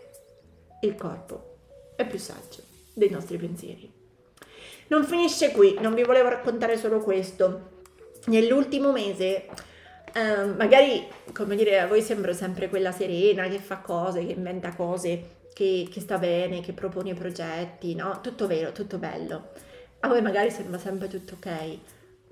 il 0.81 0.95
corpo 0.95 1.55
è 1.95 2.05
più 2.05 2.19
saggio 2.19 2.61
dei 2.93 3.09
nostri 3.09 3.37
pensieri. 3.37 3.91
Non 4.87 5.03
finisce 5.05 5.51
qui, 5.51 5.77
non 5.79 5.93
vi 5.95 6.03
volevo 6.03 6.29
raccontare 6.29 6.77
solo 6.77 6.99
questo. 6.99 7.71
Nell'ultimo 8.25 8.91
mese, 8.91 9.47
eh, 10.13 10.45
magari, 10.55 11.07
come 11.33 11.55
dire, 11.55 11.79
a 11.79 11.87
voi 11.87 12.01
sembro 12.01 12.33
sempre 12.33 12.69
quella 12.69 12.91
serena 12.91 13.47
che 13.47 13.57
fa 13.57 13.77
cose, 13.77 14.25
che 14.25 14.33
inventa 14.33 14.75
cose, 14.75 15.41
che, 15.53 15.87
che 15.89 15.99
sta 15.99 16.17
bene, 16.17 16.61
che 16.61 16.73
propone 16.73 17.13
progetti, 17.13 17.95
no? 17.95 18.19
Tutto 18.21 18.47
vero, 18.47 18.71
tutto 18.71 18.97
bello. 18.97 19.51
A 20.01 20.07
voi 20.07 20.21
magari 20.21 20.51
sembra 20.51 20.77
sempre 20.77 21.07
tutto 21.07 21.35
ok 21.35 21.79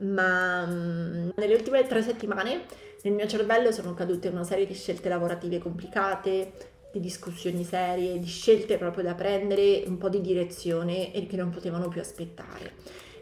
ma 0.02 0.66
mm, 0.66 1.30
nelle 1.36 1.54
ultime 1.54 1.86
tre 1.86 2.02
settimane 2.02 2.66
nel 3.04 3.14
mio 3.14 3.28
cervello 3.28 3.72
sono 3.72 3.94
cadute 3.94 4.28
una 4.28 4.44
serie 4.44 4.66
di 4.66 4.74
scelte 4.74 5.10
lavorative 5.10 5.58
complicate, 5.58 6.52
di 6.92 7.00
discussioni 7.00 7.64
serie, 7.64 8.20
di 8.20 8.28
scelte 8.28 8.78
proprio 8.78 9.04
da 9.04 9.16
prendere, 9.16 9.84
un 9.88 9.98
po' 9.98 10.10
di 10.10 10.22
direzione 10.22 11.12
e 11.12 11.26
che 11.26 11.36
non 11.36 11.50
potevano 11.50 11.88
più 11.88 12.00
aspettare. 12.00 12.74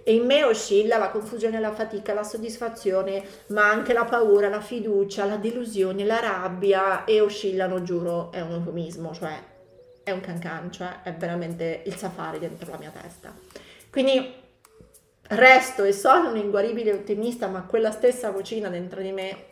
E 0.03 0.13
in 0.13 0.25
me 0.25 0.43
oscilla 0.43 0.97
la 0.97 1.11
confusione, 1.11 1.61
la 1.61 1.71
fatica, 1.71 2.13
la 2.13 2.23
soddisfazione, 2.23 3.23
ma 3.47 3.69
anche 3.69 3.93
la 3.93 4.03
paura, 4.03 4.49
la 4.49 4.59
fiducia, 4.59 5.25
la 5.25 5.37
delusione, 5.37 6.03
la 6.03 6.19
rabbia 6.19 7.05
e 7.05 7.21
oscillano, 7.21 7.81
giuro, 7.81 8.31
è 8.33 8.41
un 8.41 8.51
eufemismo, 8.51 9.13
cioè 9.13 9.48
è 10.09 10.13
un 10.13 10.21
cancan, 10.21 10.71
cioè 10.71 11.01
è 11.03 11.13
veramente 11.13 11.83
il 11.85 11.95
safari 11.95 12.39
dentro 12.39 12.71
la 12.71 12.77
mia 12.77 12.91
testa. 12.91 13.35
Quindi 13.89 14.33
resto 15.29 15.83
e 15.83 15.93
sono 15.93 16.29
un 16.29 16.37
inguaribile 16.37 16.93
ottimista, 16.93 17.47
ma 17.47 17.63
quella 17.63 17.91
stessa 17.91 18.31
vocina 18.31 18.69
dentro 18.69 19.01
di 19.01 19.11
me 19.11 19.45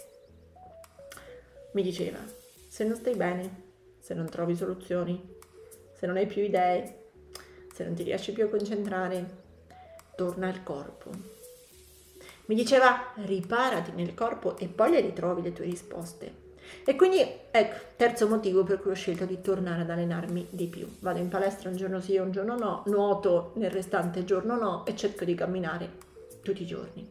mi 1.74 1.82
diceva, 1.82 2.20
se 2.68 2.84
non 2.84 2.96
stai 2.96 3.16
bene, 3.16 3.64
se 4.00 4.14
non 4.14 4.30
trovi 4.30 4.56
soluzioni, 4.56 5.36
se 5.94 6.06
non 6.08 6.18
hai 6.18 6.26
più 6.26 6.42
idee, 6.42 7.10
se 7.74 7.84
non 7.84 7.94
ti 7.94 8.04
riesci 8.04 8.32
più 8.32 8.46
a 8.46 8.50
concentrare, 8.50 9.46
torna 10.16 10.48
al 10.48 10.64
corpo. 10.64 11.12
Mi 12.46 12.56
diceva, 12.56 13.14
riparati 13.16 13.92
nel 13.92 14.14
corpo 14.14 14.58
e 14.58 14.68
poi 14.68 14.92
le 14.92 15.02
ritrovi 15.02 15.42
le 15.42 15.54
tue 15.54 15.66
risposte. 15.66 16.47
E 16.86 16.96
quindi, 16.96 17.20
ecco, 17.52 17.76
terzo 17.96 18.28
motivo 18.28 18.64
per 18.64 18.80
cui 18.80 18.92
ho 18.92 18.96
scelto 18.96 19.26
di 19.26 19.42
tornare 19.42 19.82
ad 19.82 19.90
allenarmi 19.90 20.48
di 20.50 20.68
più. 20.68 20.88
Vado 21.00 21.20
in 21.20 21.30
palestra 21.30 21.70
un 21.70 21.76
giorno 21.76 22.00
sì 22.00 22.16
e 22.16 22.20
un 22.20 22.32
giorno 22.32 22.58
no, 22.58 22.84
nuoto 22.88 23.52
nel 23.56 23.72
restante 23.72 24.24
giorno 24.24 24.56
no 24.58 24.86
e 24.86 24.96
cerco 24.96 25.26
di 25.26 25.36
camminare 25.36 25.90
tutti 26.42 26.64
i 26.64 26.66
giorni. 26.66 27.10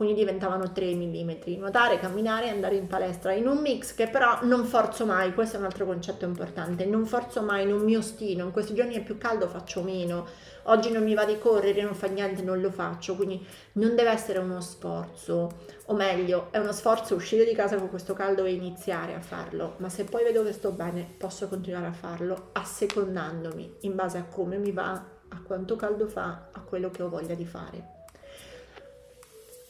Quindi 0.00 0.18
diventavano 0.18 0.72
3 0.72 0.94
mm, 0.94 1.30
nuotare, 1.58 1.98
camminare 1.98 2.46
e 2.46 2.48
andare 2.48 2.74
in 2.74 2.86
palestra, 2.86 3.34
in 3.34 3.46
un 3.46 3.58
mix 3.58 3.94
che 3.94 4.08
però 4.08 4.38
non 4.44 4.64
forzo 4.64 5.04
mai, 5.04 5.34
questo 5.34 5.56
è 5.56 5.58
un 5.58 5.66
altro 5.66 5.84
concetto 5.84 6.24
importante, 6.24 6.86
non 6.86 7.04
forzo 7.04 7.42
mai, 7.42 7.66
non 7.66 7.82
mi 7.82 7.96
ostino, 7.96 8.46
in 8.46 8.50
questi 8.50 8.72
giorni 8.72 8.94
è 8.94 9.02
più 9.02 9.18
caldo, 9.18 9.46
faccio 9.46 9.82
meno, 9.82 10.26
oggi 10.62 10.90
non 10.90 11.02
mi 11.02 11.12
va 11.12 11.26
di 11.26 11.38
correre, 11.38 11.82
non 11.82 11.94
fa 11.94 12.06
niente, 12.06 12.40
non 12.40 12.62
lo 12.62 12.70
faccio, 12.70 13.14
quindi 13.14 13.46
non 13.72 13.94
deve 13.94 14.08
essere 14.08 14.38
uno 14.38 14.62
sforzo, 14.62 15.50
o 15.84 15.94
meglio, 15.94 16.48
è 16.50 16.56
uno 16.56 16.72
sforzo 16.72 17.14
uscire 17.14 17.44
di 17.44 17.52
casa 17.52 17.76
con 17.76 17.90
questo 17.90 18.14
caldo 18.14 18.46
e 18.46 18.54
iniziare 18.54 19.12
a 19.12 19.20
farlo, 19.20 19.74
ma 19.80 19.90
se 19.90 20.04
poi 20.04 20.24
vedo 20.24 20.42
che 20.42 20.54
sto 20.54 20.70
bene, 20.70 21.06
posso 21.18 21.46
continuare 21.46 21.88
a 21.88 21.92
farlo 21.92 22.48
assecondandomi 22.52 23.76
in 23.80 23.94
base 23.94 24.16
a 24.16 24.24
come 24.24 24.56
mi 24.56 24.72
va, 24.72 24.92
a 24.92 25.42
quanto 25.42 25.76
caldo 25.76 26.06
fa, 26.06 26.48
a 26.52 26.60
quello 26.62 26.90
che 26.90 27.02
ho 27.02 27.10
voglia 27.10 27.34
di 27.34 27.44
fare. 27.44 27.99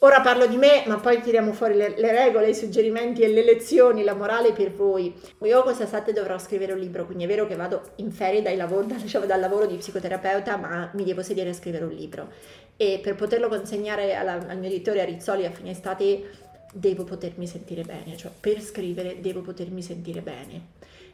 Ora 0.03 0.19
parlo 0.21 0.47
di 0.47 0.57
me, 0.57 0.83
ma 0.87 0.97
poi 0.97 1.21
tiriamo 1.21 1.53
fuori 1.53 1.75
le, 1.75 1.93
le, 1.95 2.11
regole, 2.11 2.49
i 2.49 2.55
suggerimenti 2.55 3.21
e 3.21 3.27
le 3.27 3.43
lezioni, 3.43 4.03
la 4.03 4.15
morale 4.15 4.51
per 4.51 4.71
voi. 4.73 5.13
Io 5.43 5.61
quest'estate 5.61 6.11
dovrò 6.11 6.39
scrivere 6.39 6.73
un 6.73 6.79
libro, 6.79 7.05
quindi 7.05 7.25
è 7.25 7.27
vero 7.27 7.45
che 7.45 7.55
vado 7.55 7.83
in 7.97 8.11
ferie 8.11 8.41
dal 8.41 8.57
lavoro, 8.57 8.87
diciamo, 8.97 9.27
dal 9.27 9.39
lavoro 9.39 9.67
di 9.67 9.75
psicoterapeuta, 9.75 10.57
ma 10.57 10.89
mi 10.95 11.03
devo 11.03 11.21
sedere 11.21 11.51
a 11.51 11.53
scrivere 11.53 11.85
un 11.85 11.91
libro. 11.91 12.31
E 12.77 12.99
per 12.99 13.13
poterlo 13.13 13.47
consegnare 13.47 14.15
alla, 14.15 14.43
al 14.47 14.57
mio 14.57 14.69
editore 14.69 15.01
a 15.01 15.05
Rizzoli 15.05 15.45
a 15.45 15.51
fine 15.51 15.69
estate 15.69 16.29
devo 16.73 17.03
potermi 17.03 17.45
sentire 17.45 17.83
bene, 17.83 18.17
cioè 18.17 18.31
per 18.39 18.59
scrivere 18.59 19.19
devo 19.19 19.41
potermi 19.41 19.83
sentire 19.83 20.21
bene. 20.21 20.69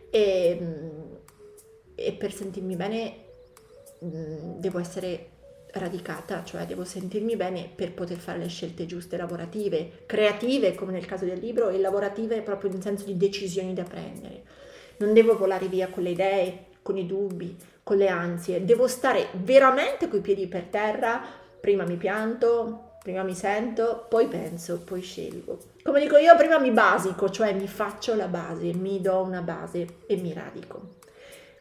E, 0.10 0.60
e 1.94 2.14
per 2.14 2.32
sentirmi 2.32 2.78
bene 2.78 3.16
mm, 4.06 4.60
devo 4.60 4.80
essere 4.80 5.36
radicata, 5.78 6.44
cioè 6.44 6.66
devo 6.66 6.84
sentirmi 6.84 7.36
bene 7.36 7.70
per 7.74 7.94
poter 7.94 8.18
fare 8.18 8.40
le 8.40 8.48
scelte 8.48 8.86
giuste 8.86 9.18
lavorative, 9.18 10.04
creative 10.06 10.76
come 10.76 10.92
nel 10.92 11.06
caso 11.06 11.26
del 11.26 11.40
libro 11.40 11.70
e 11.70 11.80
lavorative 11.80 12.42
proprio 12.42 12.72
in 12.72 12.82
senso 12.82 13.06
di 13.06 13.18
decisioni 13.18 13.74
da 13.74 13.84
prendere. 13.84 14.44
Non 14.98 15.14
devo 15.14 15.38
volare 15.38 15.68
via 15.68 15.90
con 15.90 16.04
le 16.04 16.10
idee, 16.12 16.66
con 16.82 16.98
i 16.98 17.06
dubbi, 17.06 17.56
con 17.84 17.98
le 17.98 18.08
ansie, 18.08 18.66
devo 18.66 18.88
stare 18.88 19.28
veramente 19.34 20.08
coi 20.08 20.22
piedi 20.22 20.48
per 20.48 20.64
terra, 20.64 21.22
prima 21.60 21.86
mi 21.86 21.96
pianto, 21.96 22.92
prima 23.02 23.24
mi 23.24 23.36
sento, 23.36 24.06
poi 24.10 24.28
penso, 24.28 24.82
poi 24.82 25.02
scelgo. 25.02 25.58
Come 25.84 26.02
dico 26.02 26.18
io, 26.18 26.36
prima 26.36 26.60
mi 26.60 26.72
basico, 26.72 27.30
cioè 27.30 27.54
mi 27.54 27.68
faccio 27.68 28.16
la 28.16 28.28
base, 28.28 28.74
mi 28.74 29.00
do 29.00 29.22
una 29.22 29.42
base 29.42 30.00
e 30.08 30.18
mi 30.18 30.34
radico. 30.34 30.96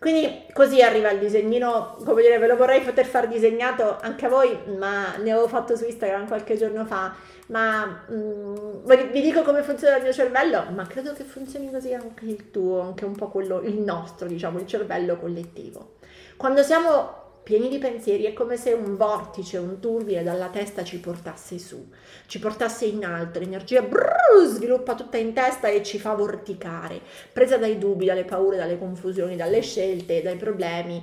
Quindi 0.06 0.44
così 0.52 0.80
arriva 0.82 1.10
il 1.10 1.18
disegnino, 1.18 1.96
come 2.04 2.22
dire, 2.22 2.38
ve 2.38 2.46
lo 2.46 2.54
vorrei 2.54 2.80
poter 2.80 3.04
far 3.06 3.26
disegnato 3.26 3.98
anche 4.00 4.26
a 4.26 4.28
voi, 4.28 4.56
ma 4.78 5.16
ne 5.16 5.32
avevo 5.32 5.48
fatto 5.48 5.74
su 5.74 5.84
Instagram 5.84 6.28
qualche 6.28 6.56
giorno 6.56 6.84
fa, 6.84 7.12
ma 7.48 8.04
mh, 8.06 8.14
mm, 8.14 9.10
vi 9.10 9.20
dico 9.20 9.42
come 9.42 9.64
funziona 9.64 9.96
il 9.96 10.04
mio 10.04 10.12
cervello, 10.12 10.66
ma 10.72 10.86
credo 10.86 11.12
che 11.12 11.24
funzioni 11.24 11.72
così 11.72 11.92
anche 11.92 12.24
il 12.24 12.52
tuo, 12.52 12.82
anche 12.82 13.04
un 13.04 13.16
po' 13.16 13.30
quello, 13.30 13.62
il 13.62 13.80
nostro, 13.80 14.28
diciamo, 14.28 14.60
il 14.60 14.68
cervello 14.68 15.16
collettivo. 15.16 15.94
Quando 16.36 16.62
siamo 16.62 17.25
pieni 17.46 17.68
di 17.68 17.78
pensieri, 17.78 18.24
è 18.24 18.32
come 18.32 18.56
se 18.56 18.72
un 18.72 18.96
vortice, 18.96 19.58
un 19.58 19.78
turbine 19.78 20.24
dalla 20.24 20.48
testa 20.48 20.82
ci 20.82 20.98
portasse 20.98 21.60
su, 21.60 21.90
ci 22.26 22.40
portasse 22.40 22.86
in 22.86 23.04
alto, 23.04 23.38
l'energia 23.38 23.82
brrr, 23.82 24.44
sviluppa 24.48 24.96
tutta 24.96 25.16
in 25.16 25.32
testa 25.32 25.68
e 25.68 25.84
ci 25.84 26.00
fa 26.00 26.14
vorticare, 26.14 27.00
presa 27.32 27.56
dai 27.56 27.78
dubbi, 27.78 28.06
dalle 28.06 28.24
paure, 28.24 28.56
dalle 28.56 28.76
confusioni, 28.76 29.36
dalle 29.36 29.60
scelte, 29.60 30.22
dai 30.22 30.34
problemi. 30.34 31.00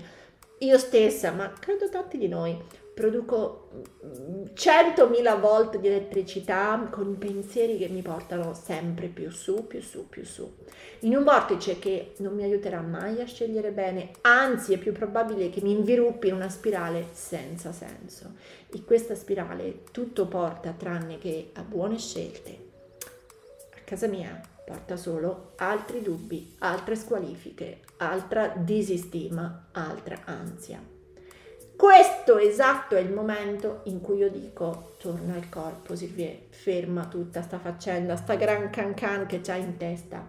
Io 0.58 0.78
stessa, 0.78 1.32
ma 1.32 1.54
credo 1.58 1.88
tanti 1.88 2.18
di 2.18 2.28
noi, 2.28 2.62
produco 2.94 3.70
100.000 4.54 5.40
volt 5.40 5.78
di 5.78 5.88
elettricità 5.88 6.88
con 6.92 7.18
pensieri 7.18 7.78
che 7.78 7.88
mi 7.88 8.02
portano 8.02 8.54
sempre 8.54 9.08
più 9.08 9.32
su, 9.32 9.66
più 9.66 9.82
su, 9.82 10.08
più 10.08 10.24
su. 10.24 10.50
In 11.00 11.16
un 11.16 11.24
vortice 11.24 11.80
che 11.80 12.14
non 12.18 12.36
mi 12.36 12.44
aiuterà 12.44 12.82
mai 12.82 13.20
a 13.20 13.26
scegliere 13.26 13.72
bene, 13.72 14.12
anzi 14.22 14.74
è 14.74 14.78
più 14.78 14.92
probabile 14.92 15.50
che 15.50 15.62
mi 15.62 15.72
inviruppi 15.72 16.28
in 16.28 16.36
una 16.36 16.50
spirale 16.50 17.08
senza 17.14 17.72
senso. 17.72 18.34
In 18.74 18.86
questa 18.86 19.16
spirale 19.16 19.84
tutto 19.92 20.28
porta 20.28 20.74
tranne 20.78 21.18
che 21.18 21.50
a 21.54 21.64
buone 21.64 21.98
scelte. 21.98 22.72
A 23.76 23.80
casa 23.84 24.08
mia 24.08 24.40
porta 24.66 24.96
solo 24.96 25.54
altri 25.58 26.02
dubbi, 26.02 26.56
altre 26.60 26.96
squalifiche, 26.96 27.82
altra 27.98 28.54
disistima, 28.56 29.70
altra 29.72 30.22
ansia. 30.26 30.93
Questo 31.76 32.38
esatto 32.38 32.96
è 32.96 33.00
il 33.00 33.12
momento 33.12 33.82
in 33.86 34.00
cui 34.00 34.18
io 34.18 34.30
dico 34.30 34.94
torna 35.00 35.34
al 35.34 35.50
corpo, 35.50 35.96
Silvie, 35.96 36.46
ferma 36.50 37.06
tutta 37.06 37.42
sta 37.42 37.60
faccenda, 37.60 38.16
sta 38.16 38.36
gran 38.36 38.70
can 38.70 38.94
can 38.94 39.26
che 39.26 39.42
c'hai 39.42 39.62
in 39.62 39.78
testa, 39.78 40.26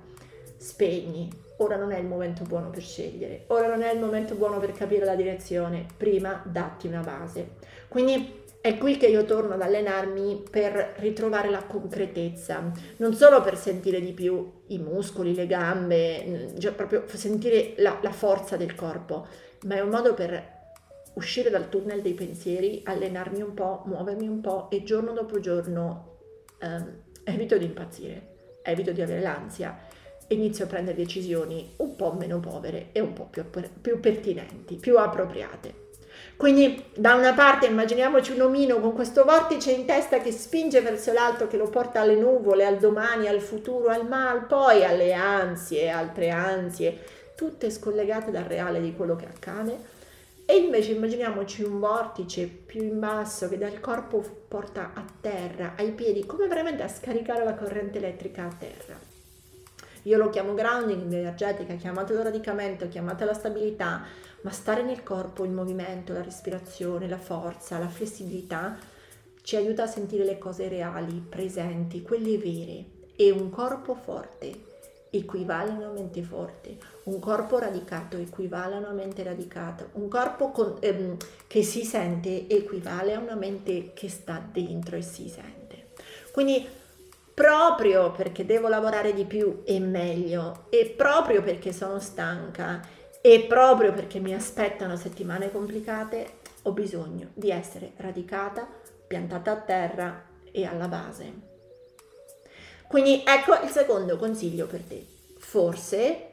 spegni, 0.57 1.31
ora 1.59 1.77
non 1.77 1.93
è 1.93 1.99
il 1.99 2.07
momento 2.07 2.45
buono 2.45 2.71
per 2.71 2.83
scegliere, 2.83 3.45
ora 3.49 3.69
non 3.69 3.83
è 3.83 3.93
il 3.93 4.01
momento 4.01 4.35
buono 4.35 4.59
per 4.59 4.73
capire 4.73 5.05
la 5.05 5.15
direzione, 5.15 5.87
prima 5.97 6.43
datti 6.45 6.87
una 6.87 7.03
base. 7.03 7.51
Quindi 7.89 8.43
è 8.61 8.79
qui 8.79 8.97
che 8.97 9.07
io 9.07 9.27
torno 9.27 9.55
ad 9.55 9.61
allenarmi 9.61 10.45
per 10.51 10.95
ritrovare 10.97 11.51
la 11.51 11.63
concretezza, 11.65 12.73
non 12.97 13.15
solo 13.15 13.43
per 13.43 13.59
sentire 13.59 14.01
di 14.01 14.13
più 14.13 14.51
i 14.69 14.79
muscoli, 14.79 15.35
le 15.35 15.47
gambe, 15.47 16.55
cioè 16.59 16.73
proprio 16.73 17.05
sentire 17.07 17.75
la, 17.77 17.99
la 18.01 18.13
forza 18.13 18.57
del 18.57 18.75
corpo, 18.75 19.27
ma 19.65 19.77
è 19.77 19.81
un 19.81 19.91
modo 19.91 20.15
per 20.15 20.54
uscire 21.15 21.51
dal 21.51 21.69
tunnel 21.69 22.03
dei 22.03 22.15
pensieri, 22.15 22.83
allenarmi 22.85 23.41
un 23.41 23.55
po', 23.55 23.83
muovermi 23.87 24.29
un 24.29 24.41
po' 24.41 24.69
e 24.71 24.83
giorno 24.83 25.13
dopo 25.13 25.41
giorno 25.41 26.19
ehm, 26.59 27.03
evito 27.25 27.57
di 27.57 27.65
impazzire, 27.65 28.37
evito 28.63 28.93
di 28.93 29.03
avere 29.03 29.21
l'ansia 29.21 29.79
e 30.27 30.35
inizio 30.35 30.65
a 30.65 30.69
prendere 30.69 30.97
decisioni 30.97 31.75
un 31.79 31.97
po' 31.97 32.13
meno 32.13 32.41
povere 32.41 32.89
e 32.93 33.01
un 33.01 33.13
po' 33.13 33.29
più, 33.31 33.45
più 33.81 34.01
pertinenti, 34.01 34.77
più 34.77 34.99
appropriate. 34.99 35.83
Quindi 36.37 36.85
da 36.95 37.15
una 37.15 37.33
parte 37.33 37.67
immaginiamoci 37.67 38.33
un 38.33 38.43
omino 38.43 38.81
con 38.81 38.93
questo 38.93 39.25
vortice 39.25 39.71
in 39.71 39.85
testa 39.85 40.19
che 40.19 40.33
spinge 40.33 40.81
verso 40.81 41.13
l'alto, 41.13 41.47
che 41.47 41.57
lo 41.57 41.69
porta 41.69 42.01
alle 42.01 42.17
nuvole, 42.17 42.67
al 42.67 42.79
domani, 42.79 43.29
al 43.29 43.41
futuro, 43.41 43.89
al 43.89 44.07
mal, 44.07 44.47
poi 44.47 44.85
alle 44.85 45.13
ansie, 45.13 45.89
altre 45.89 46.31
ansie, 46.31 46.99
tutte 47.37 47.71
scollegate 47.71 48.31
dal 48.31 48.45
reale 48.45 48.81
di 48.81 48.95
quello 48.95 49.17
che 49.17 49.27
accade. 49.27 49.93
E 50.47 50.57
invece 50.57 50.93
immaginiamoci 50.93 51.63
un 51.63 51.81
vortice 51.81 52.47
più 52.47 52.83
in 52.83 52.99
basso 52.99 53.49
che 53.49 53.57
dal 53.57 53.81
corpo 53.81 54.23
porta 54.47 54.93
a 54.95 55.05
terra, 55.21 55.75
ai 55.77 55.93
piedi, 55.93 56.27
come 56.27 56.47
veramente 56.47 56.83
a 56.83 56.89
scaricare 56.89 57.45
la 57.45 57.55
corrente 57.55 57.97
elettrica 57.97 58.45
a 58.45 58.55
terra. 58.59 58.99
Io 60.03 60.19
lo 60.19 60.29
chiamo 60.29 60.53
grounding 60.53 61.11
energetica, 61.11 61.75
chiamatelo 61.75 62.23
radicamento, 62.23 62.89
chiamatela 62.89 63.33
stabilità, 63.33 64.05
ma 64.43 64.51
stare 64.51 64.83
nel 64.83 65.03
corpo, 65.03 65.45
il 65.45 65.51
movimento, 65.51 66.13
la 66.13 66.23
respirazione, 66.23 67.09
la 67.09 67.17
forza, 67.17 67.79
la 67.79 67.89
flessibilità 67.89 68.77
ci 69.41 69.57
aiuta 69.57 69.85
a 69.85 69.87
sentire 69.87 70.25
le 70.25 70.37
cose 70.37 70.69
reali, 70.69 71.25
presenti, 71.27 72.03
quelle 72.03 72.37
vere. 72.37 72.85
E 73.17 73.31
un 73.31 73.49
corpo 73.49 73.95
forte 73.95 74.73
equivale 75.17 75.71
a 75.71 75.75
una 75.75 75.91
mente 75.91 76.23
forte, 76.23 76.77
un 77.05 77.19
corpo 77.19 77.59
radicato 77.59 78.17
equivale 78.17 78.75
a 78.75 78.79
una 78.79 78.93
mente 78.93 79.23
radicata, 79.23 79.87
un 79.93 80.09
corpo 80.09 80.51
con, 80.51 80.77
ehm, 80.81 81.17
che 81.47 81.63
si 81.63 81.85
sente 81.85 82.49
equivale 82.49 83.15
a 83.15 83.21
una 83.21 83.35
mente 83.35 83.93
che 83.95 84.09
sta 84.09 84.43
dentro 84.53 84.97
e 84.97 85.03
si 85.03 85.29
sente. 85.29 85.93
Quindi 86.33 86.67
proprio 87.33 88.13
perché 88.13 88.47
devo 88.47 88.69
lavorare 88.69 89.13
di 89.13 89.25
più 89.25 89.63
e 89.65 89.81
meglio 89.81 90.67
e 90.71 90.93
proprio 90.97 91.43
perché 91.43 91.73
sono 91.73 91.99
stanca 91.99 92.81
e 93.21 93.47
proprio 93.49 93.93
perché 93.93 94.21
mi 94.21 94.35
aspettano 94.35 94.97
settimane 94.97 95.51
complicate, 95.51 96.39
ho 96.63 96.73
bisogno 96.73 97.31
di 97.35 97.51
essere 97.51 97.93
radicata, 97.97 98.69
piantata 99.07 99.53
a 99.53 99.57
terra 99.57 100.25
e 100.53 100.65
alla 100.65 100.89
base. 100.89 101.54
Quindi 102.95 103.25
ecco 103.27 103.61
il 103.61 103.71
secondo 103.71 104.17
consiglio 104.17 104.67
per 104.67 104.83
te. 104.83 105.05
Forse 105.39 106.29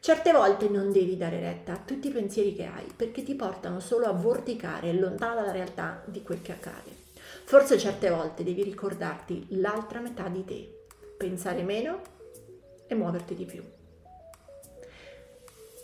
certe 0.00 0.32
volte 0.32 0.70
non 0.70 0.90
devi 0.90 1.14
dare 1.18 1.38
retta 1.40 1.74
a 1.74 1.82
tutti 1.84 2.08
i 2.08 2.10
pensieri 2.10 2.54
che 2.54 2.64
hai 2.64 2.86
perché 2.96 3.22
ti 3.22 3.34
portano 3.34 3.80
solo 3.80 4.06
a 4.06 4.12
vorticare 4.12 4.94
lontano 4.94 5.34
dalla 5.34 5.52
realtà 5.52 6.02
di 6.06 6.22
quel 6.22 6.40
che 6.40 6.52
accade. 6.52 6.90
Forse 7.44 7.76
certe 7.76 8.08
volte 8.08 8.42
devi 8.42 8.62
ricordarti 8.62 9.48
l'altra 9.60 10.00
metà 10.00 10.26
di 10.28 10.42
te, 10.46 10.86
pensare 11.18 11.62
meno 11.62 12.00
e 12.86 12.94
muoverti 12.94 13.34
di 13.34 13.44
più 13.44 13.62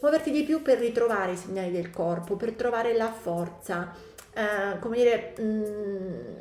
muoverti 0.01 0.31
di 0.31 0.45
più 0.45 0.63
per 0.63 0.79
ritrovare 0.79 1.33
i 1.33 1.37
segnali 1.37 1.71
del 1.71 1.91
corpo, 1.91 2.37
per 2.37 2.53
trovare 2.53 2.97
la 2.97 3.13
forza, 3.13 3.95
eh, 4.33 4.79
come 4.79 4.97
dire, 4.97 5.35
mh, 5.37 5.43
mm, 5.43 6.37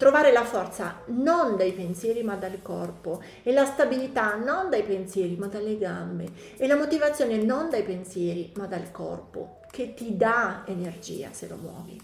trovare 0.00 0.32
la 0.32 0.46
forza 0.46 1.02
non 1.08 1.58
dai 1.58 1.72
pensieri 1.72 2.22
ma 2.22 2.34
dal 2.34 2.62
corpo 2.62 3.22
e 3.42 3.52
la 3.52 3.66
stabilità 3.66 4.34
non 4.34 4.70
dai 4.70 4.82
pensieri 4.82 5.36
ma 5.36 5.46
dalle 5.46 5.76
gambe 5.76 6.26
e 6.56 6.66
la 6.66 6.74
motivazione 6.74 7.36
non 7.36 7.68
dai 7.68 7.82
pensieri 7.82 8.50
ma 8.56 8.64
dal 8.64 8.90
corpo 8.92 9.58
che 9.70 9.92
ti 9.92 10.16
dà 10.16 10.62
energia 10.64 11.28
se 11.32 11.48
lo 11.48 11.56
muovi. 11.56 12.00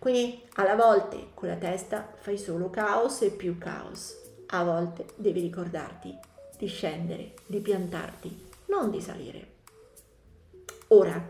Quindi 0.00 0.42
alla 0.54 0.74
volte 0.74 1.28
con 1.34 1.46
la 1.46 1.54
testa 1.54 2.12
fai 2.16 2.36
solo 2.36 2.70
caos 2.70 3.22
e 3.22 3.30
più 3.30 3.56
caos. 3.56 4.16
A 4.48 4.64
volte 4.64 5.04
devi 5.14 5.40
ricordarti 5.40 6.18
di 6.56 6.66
scendere, 6.66 7.34
di 7.46 7.60
piantarti, 7.60 8.46
non 8.66 8.90
di 8.90 9.00
salire. 9.00 9.46
Ora, 10.88 11.24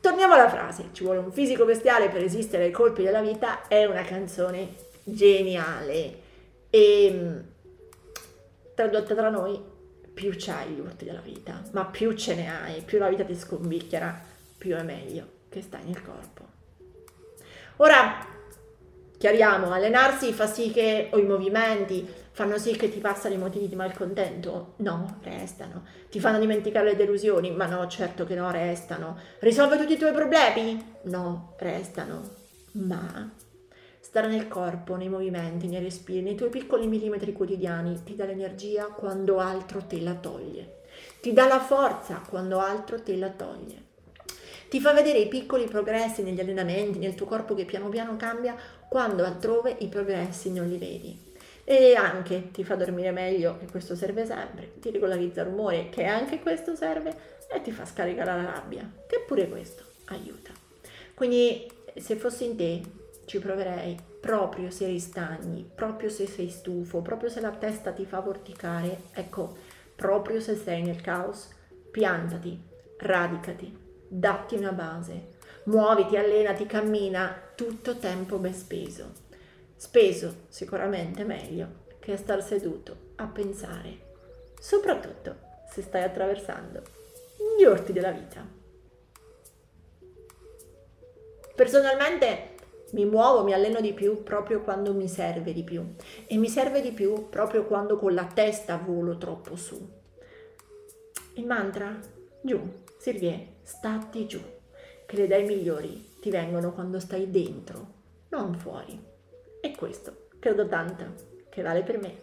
torniamo 0.00 0.34
alla 0.34 0.48
frase, 0.48 0.90
ci 0.92 1.02
vuole 1.02 1.18
un 1.18 1.32
fisico 1.32 1.64
bestiale 1.64 2.08
per 2.08 2.20
resistere 2.20 2.66
ai 2.66 2.70
colpi 2.70 3.02
della 3.02 3.20
vita, 3.20 3.66
è 3.66 3.84
una 3.84 4.02
canzone 4.02 4.92
geniale 5.04 6.22
e 6.70 7.10
mm, 7.12 7.38
tradotta 8.74 9.14
tra 9.14 9.28
noi, 9.28 9.60
più 10.12 10.32
c'hai 10.36 10.70
gli 10.70 10.80
urti 10.80 11.04
della 11.04 11.20
vita, 11.20 11.62
ma 11.72 11.84
più 11.84 12.12
ce 12.14 12.34
ne 12.34 12.50
hai, 12.50 12.82
più 12.82 12.98
la 12.98 13.08
vita 13.08 13.24
ti 13.24 13.34
scombicchierà, 13.34 14.20
più 14.58 14.74
è 14.74 14.82
meglio 14.82 15.26
che 15.48 15.62
stai 15.62 15.84
nel 15.84 16.02
corpo. 16.02 16.42
Ora, 17.76 18.26
chiariamo, 19.18 19.72
allenarsi 19.72 20.32
fa 20.32 20.46
sì 20.46 20.70
che 20.70 21.08
o 21.12 21.18
i 21.18 21.24
movimenti, 21.24 22.08
fanno 22.30 22.58
sì 22.58 22.76
che 22.76 22.88
ti 22.88 22.98
passano 22.98 23.34
i 23.34 23.38
motivi 23.38 23.68
di 23.68 23.76
malcontento? 23.76 24.74
No, 24.78 25.18
restano. 25.22 25.84
Ti 26.10 26.18
fanno 26.18 26.38
dimenticare 26.38 26.90
le 26.90 26.96
delusioni? 26.96 27.52
Ma 27.52 27.66
no, 27.66 27.86
certo 27.88 28.24
che 28.24 28.34
no, 28.34 28.50
restano. 28.50 29.18
Risolve 29.40 29.76
tutti 29.76 29.92
i 29.92 29.98
tuoi 29.98 30.12
problemi? 30.12 30.96
No, 31.02 31.54
restano. 31.58 32.22
Ma 32.72 33.30
stare 34.14 34.28
nel 34.28 34.46
corpo, 34.46 34.94
nei 34.94 35.08
movimenti, 35.08 35.66
nei 35.66 35.82
respiri, 35.82 36.22
nei 36.22 36.36
tuoi 36.36 36.48
piccoli 36.48 36.86
millimetri 36.86 37.32
quotidiani 37.32 38.04
ti 38.04 38.14
dà 38.14 38.24
l'energia 38.24 38.84
quando 38.84 39.40
altro 39.40 39.82
te 39.88 40.00
la 40.00 40.14
toglie. 40.14 40.82
Ti 41.20 41.32
dà 41.32 41.48
la 41.48 41.58
forza 41.58 42.22
quando 42.28 42.60
altro 42.60 43.02
te 43.02 43.16
la 43.16 43.30
toglie. 43.30 43.82
Ti 44.68 44.78
fa 44.78 44.92
vedere 44.92 45.18
i 45.18 45.26
piccoli 45.26 45.64
progressi 45.64 46.22
negli 46.22 46.38
allenamenti, 46.38 47.00
nel 47.00 47.16
tuo 47.16 47.26
corpo 47.26 47.56
che 47.56 47.64
piano 47.64 47.88
piano 47.88 48.14
cambia, 48.16 48.54
quando 48.88 49.24
altrove 49.24 49.74
i 49.80 49.88
progressi 49.88 50.52
non 50.52 50.68
li 50.68 50.78
vedi 50.78 51.32
e 51.64 51.96
anche 51.96 52.52
ti 52.52 52.62
fa 52.62 52.76
dormire 52.76 53.10
meglio, 53.10 53.58
che 53.58 53.66
questo 53.66 53.96
serve 53.96 54.26
sempre, 54.26 54.74
ti 54.78 54.92
regolarizza 54.92 55.40
il 55.40 55.48
rumore, 55.48 55.88
che 55.88 56.04
anche 56.04 56.38
questo 56.38 56.76
serve, 56.76 57.16
e 57.52 57.60
ti 57.62 57.72
fa 57.72 57.84
scaricare 57.84 58.42
la 58.42 58.52
rabbia, 58.52 58.88
che 59.08 59.24
pure 59.26 59.48
questo 59.48 59.82
aiuta. 60.04 60.52
Quindi 61.14 61.68
se 61.96 62.14
fossi 62.14 62.44
in 62.44 62.56
te 62.56 63.02
ci 63.24 63.38
proverei 63.38 63.96
proprio 64.20 64.70
se 64.70 64.86
ristagni, 64.86 65.68
proprio 65.74 66.08
se 66.08 66.26
sei 66.26 66.48
stufo, 66.48 67.02
proprio 67.02 67.28
se 67.28 67.40
la 67.40 67.50
testa 67.50 67.92
ti 67.92 68.04
fa 68.04 68.20
vorticare, 68.20 69.02
ecco, 69.12 69.56
proprio 69.94 70.40
se 70.40 70.56
sei 70.56 70.82
nel 70.82 71.00
caos, 71.00 71.50
piantati, 71.90 72.60
radicati, 72.98 73.76
datti 74.08 74.56
una 74.56 74.72
base, 74.72 75.32
muoviti, 75.64 76.16
allenati, 76.16 76.66
cammina, 76.66 77.52
tutto 77.54 77.96
tempo 77.96 78.38
ben 78.38 78.54
speso 78.54 79.22
speso 79.84 80.46
sicuramente 80.48 81.24
meglio 81.24 81.82
che 82.00 82.16
star 82.16 82.42
seduto 82.42 83.12
a 83.16 83.26
pensare, 83.26 83.98
soprattutto 84.58 85.36
se 85.70 85.82
stai 85.82 86.02
attraversando 86.02 86.82
gli 87.58 87.64
orti 87.64 87.92
della 87.92 88.10
vita. 88.10 88.46
Personalmente 91.54 92.53
mi 92.94 93.04
muovo, 93.04 93.42
mi 93.42 93.52
alleno 93.52 93.80
di 93.80 93.92
più 93.92 94.22
proprio 94.22 94.62
quando 94.62 94.94
mi 94.94 95.08
serve 95.08 95.52
di 95.52 95.64
più 95.64 95.84
e 96.26 96.36
mi 96.36 96.48
serve 96.48 96.80
di 96.80 96.92
più 96.92 97.28
proprio 97.28 97.64
quando 97.64 97.96
con 97.96 98.14
la 98.14 98.24
testa 98.24 98.76
volo 98.76 99.18
troppo 99.18 99.56
su. 99.56 99.76
Il 101.34 101.44
mantra? 101.44 101.98
Giù, 102.40 102.60
Sirvie, 102.96 103.56
stati 103.62 104.26
giù, 104.26 104.40
che 105.06 105.16
le 105.16 105.24
idee 105.24 105.42
migliori 105.42 106.12
ti 106.20 106.30
vengono 106.30 106.72
quando 106.72 107.00
stai 107.00 107.30
dentro, 107.30 107.86
non 108.28 108.56
fuori. 108.56 108.98
E 109.60 109.74
questo 109.74 110.28
credo 110.38 110.68
tanto 110.68 111.04
che 111.50 111.62
vale 111.62 111.82
per 111.82 111.98
me, 111.98 112.16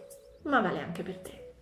ma 0.44 0.60
vale 0.60 0.80
anche 0.80 1.02
per 1.02 1.18
te. 1.18 1.52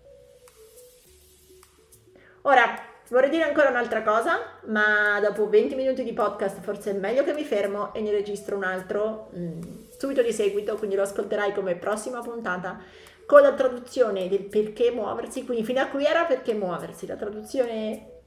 Ora, 2.43 2.90
vorrei 3.11 3.31
dire 3.31 3.45
ancora 3.45 3.69
un'altra 3.69 4.03
cosa, 4.03 4.39
ma 4.67 5.21
dopo 5.21 5.49
20 5.49 5.75
minuti 5.75 6.03
di 6.03 6.13
podcast 6.13 6.61
forse 6.61 6.91
è 6.91 6.95
meglio 6.95 7.25
che 7.25 7.33
mi 7.33 7.45
fermo 7.45 7.93
e 7.93 8.01
ne 8.01 8.11
registro 8.11 8.57
un 8.57 8.65
altro 8.65 9.31
mm, 9.37 9.61
subito 9.97 10.23
di 10.23 10.33
seguito, 10.33 10.77
quindi 10.77 10.97
lo 10.97 11.03
ascolterai 11.03 11.53
come 11.53 11.77
prossima 11.77 12.21
puntata 12.21 12.81
con 13.27 13.43
la 13.43 13.53
traduzione 13.53 14.29
del 14.29 14.45
perché 14.45 14.91
muoversi, 14.91 15.45
quindi 15.45 15.65
fino 15.65 15.81
a 15.81 15.87
qui 15.87 16.05
era 16.05 16.25
perché 16.25 16.55
muoversi, 16.55 17.07
la 17.07 17.17
traduzione 17.17 18.19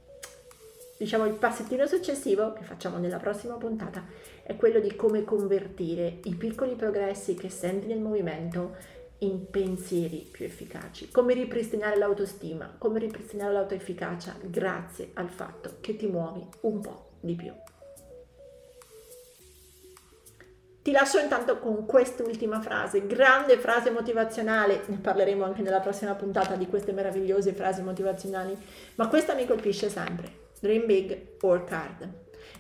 diciamo 0.97 1.25
il 1.25 1.33
passettino 1.33 1.85
successivo 1.85 2.53
che 2.53 2.63
facciamo 2.63 2.97
nella 2.97 3.17
prossima 3.17 3.55
puntata 3.55 4.05
è 4.43 4.55
quello 4.55 4.79
di 4.79 4.95
come 4.95 5.23
convertire 5.23 6.19
i 6.23 6.35
piccoli 6.35 6.75
progressi 6.75 7.33
che 7.33 7.49
senti 7.49 7.87
nel 7.87 7.99
movimento 7.99 8.75
in 9.19 9.49
pensieri 9.49 10.28
più 10.30 10.45
efficaci, 10.45 11.10
come 11.12 11.34
ripristinare 11.34 11.97
l'autostima, 11.97 12.76
come 12.78 12.99
ripristinare 12.99 13.54
l'autoefficacia 13.54 14.36
grazie 14.41 15.12
al 15.13 15.30
fatto 15.30 15.78
che 15.80 15.95
ti 15.95 16.08
muovi 16.08 16.45
un 16.62 16.82
po' 16.82 17.12
di 17.19 17.36
più. 17.36 17.54
Ti 20.84 20.91
lascio 20.91 21.17
intanto 21.17 21.60
con 21.60 21.86
quest'ultima 21.86 22.60
frase, 22.60 23.08
grande 23.08 23.58
frase 23.58 23.89
motivazionale, 23.89 24.82
ne 24.88 24.97
parleremo 24.97 25.45
anche 25.45 25.62
nella 25.62 25.80
prossima 25.80 26.13
puntata 26.13 26.56
di 26.56 26.67
queste 26.67 26.91
meravigliose 26.91 27.54
frasi 27.54 27.82
motivazionali, 27.82 28.54
ma 28.95 29.08
questa 29.08 29.34
mi 29.34 29.47
colpisce 29.47 29.89
sempre. 29.89 30.41
Dream 30.60 30.86
big, 30.86 31.38
work 31.39 31.71
hard. 31.71 32.10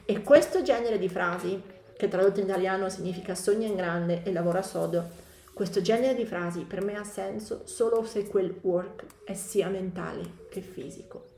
E 0.05 0.21
questo 0.21 0.61
genere 0.61 0.97
di 0.97 1.09
frasi, 1.09 1.61
che 1.97 2.07
tradotto 2.07 2.39
in 2.39 2.45
italiano 2.45 2.87
significa 2.87 3.35
sogna 3.35 3.67
in 3.67 3.75
grande 3.75 4.21
e 4.23 4.31
lavora 4.31 4.61
sodo, 4.61 5.21
questo 5.53 5.81
genere 5.81 6.15
di 6.15 6.25
frasi 6.25 6.63
per 6.63 6.83
me 6.83 6.95
ha 6.95 7.03
senso 7.03 7.61
solo 7.65 8.03
se 8.03 8.27
quel 8.27 8.57
work 8.61 9.05
è 9.23 9.33
sia 9.35 9.69
mentale 9.69 10.47
che 10.49 10.61
fisico. 10.61 11.31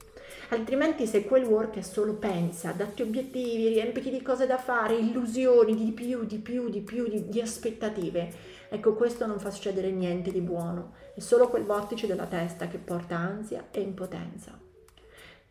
Altrimenti 0.50 1.06
se 1.06 1.26
quel 1.26 1.44
work 1.44 1.78
è 1.78 1.82
solo 1.82 2.14
pensa, 2.14 2.72
datti 2.72 3.02
obiettivi, 3.02 3.68
riempiti 3.68 4.10
di 4.10 4.22
cose 4.22 4.46
da 4.46 4.58
fare, 4.58 4.96
illusioni, 4.96 5.76
di 5.76 5.92
più, 5.92 6.24
di 6.24 6.38
più, 6.38 6.70
di 6.70 6.82
più, 6.82 7.10
di, 7.10 7.28
di 7.28 7.42
aspettative, 7.42 8.32
ecco 8.70 8.94
questo 8.94 9.26
non 9.26 9.40
fa 9.40 9.52
succedere 9.52 9.92
niente 9.92 10.32
di 10.32 10.42
buono, 10.42 10.94
è 11.14 11.20
solo 11.20 11.50
quel 11.50 11.64
vortice 11.64 12.08
della 12.08 12.26
testa 12.26 12.68
che 12.68 12.78
porta 12.78 13.18
ansia 13.18 13.68
e 13.72 13.82
impotenza. 13.82 14.58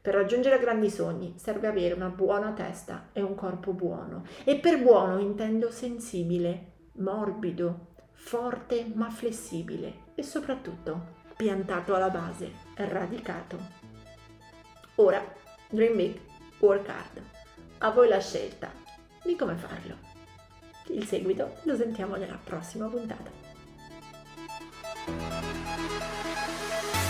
Per 0.01 0.15
raggiungere 0.15 0.59
grandi 0.59 0.91
sogni 0.91 1.35
serve 1.37 1.67
avere 1.67 1.95
una 1.95 2.09
buona 2.09 2.53
testa 2.53 3.09
e 3.13 3.23
un 3.23 3.35
corpo 3.35 3.73
buono. 3.73 4.25
E 4.45 4.57
per 4.57 4.83
buono 4.83 5.19
intendo 5.19 5.71
sensibile, 5.71 6.73
morbido, 6.97 7.94
forte 8.25 8.91
ma 8.95 9.11
flessibile 9.11 10.13
e 10.15 10.23
soprattutto 10.23 11.23
piantato 11.37 11.95
alla 11.95 12.09
base, 12.09 12.51
radicato. 12.75 13.59
Ora, 14.95 15.23
dream 15.69 15.95
big, 15.95 16.19
work 16.59 16.89
hard. 16.89 17.23
A 17.79 17.91
voi 17.91 18.09
la 18.09 18.21
scelta 18.21 18.73
di 19.23 19.37
come 19.37 19.57
farlo. 19.57 19.99
Il 20.87 21.07
seguito 21.07 21.57
lo 21.65 21.77
sentiamo 21.77 22.17
nella 22.17 22.39
prossima 22.43 22.87
puntata. 22.87 23.31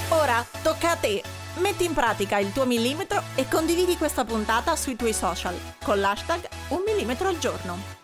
Ora 0.08 0.44
tocca 0.62 0.90
a 0.90 0.96
te. 0.96 1.22
Metti 1.58 1.84
in 1.84 1.94
pratica 1.94 2.38
il 2.38 2.52
tuo 2.52 2.66
millimetro 2.66 3.22
e 3.36 3.46
condividi 3.48 3.96
questa 3.96 4.24
puntata 4.24 4.74
sui 4.74 4.96
tuoi 4.96 5.12
social 5.12 5.54
con 5.84 6.00
l'hashtag 6.00 6.48
un 6.70 6.82
millimetro 6.84 7.28
al 7.28 7.38
giorno. 7.38 8.03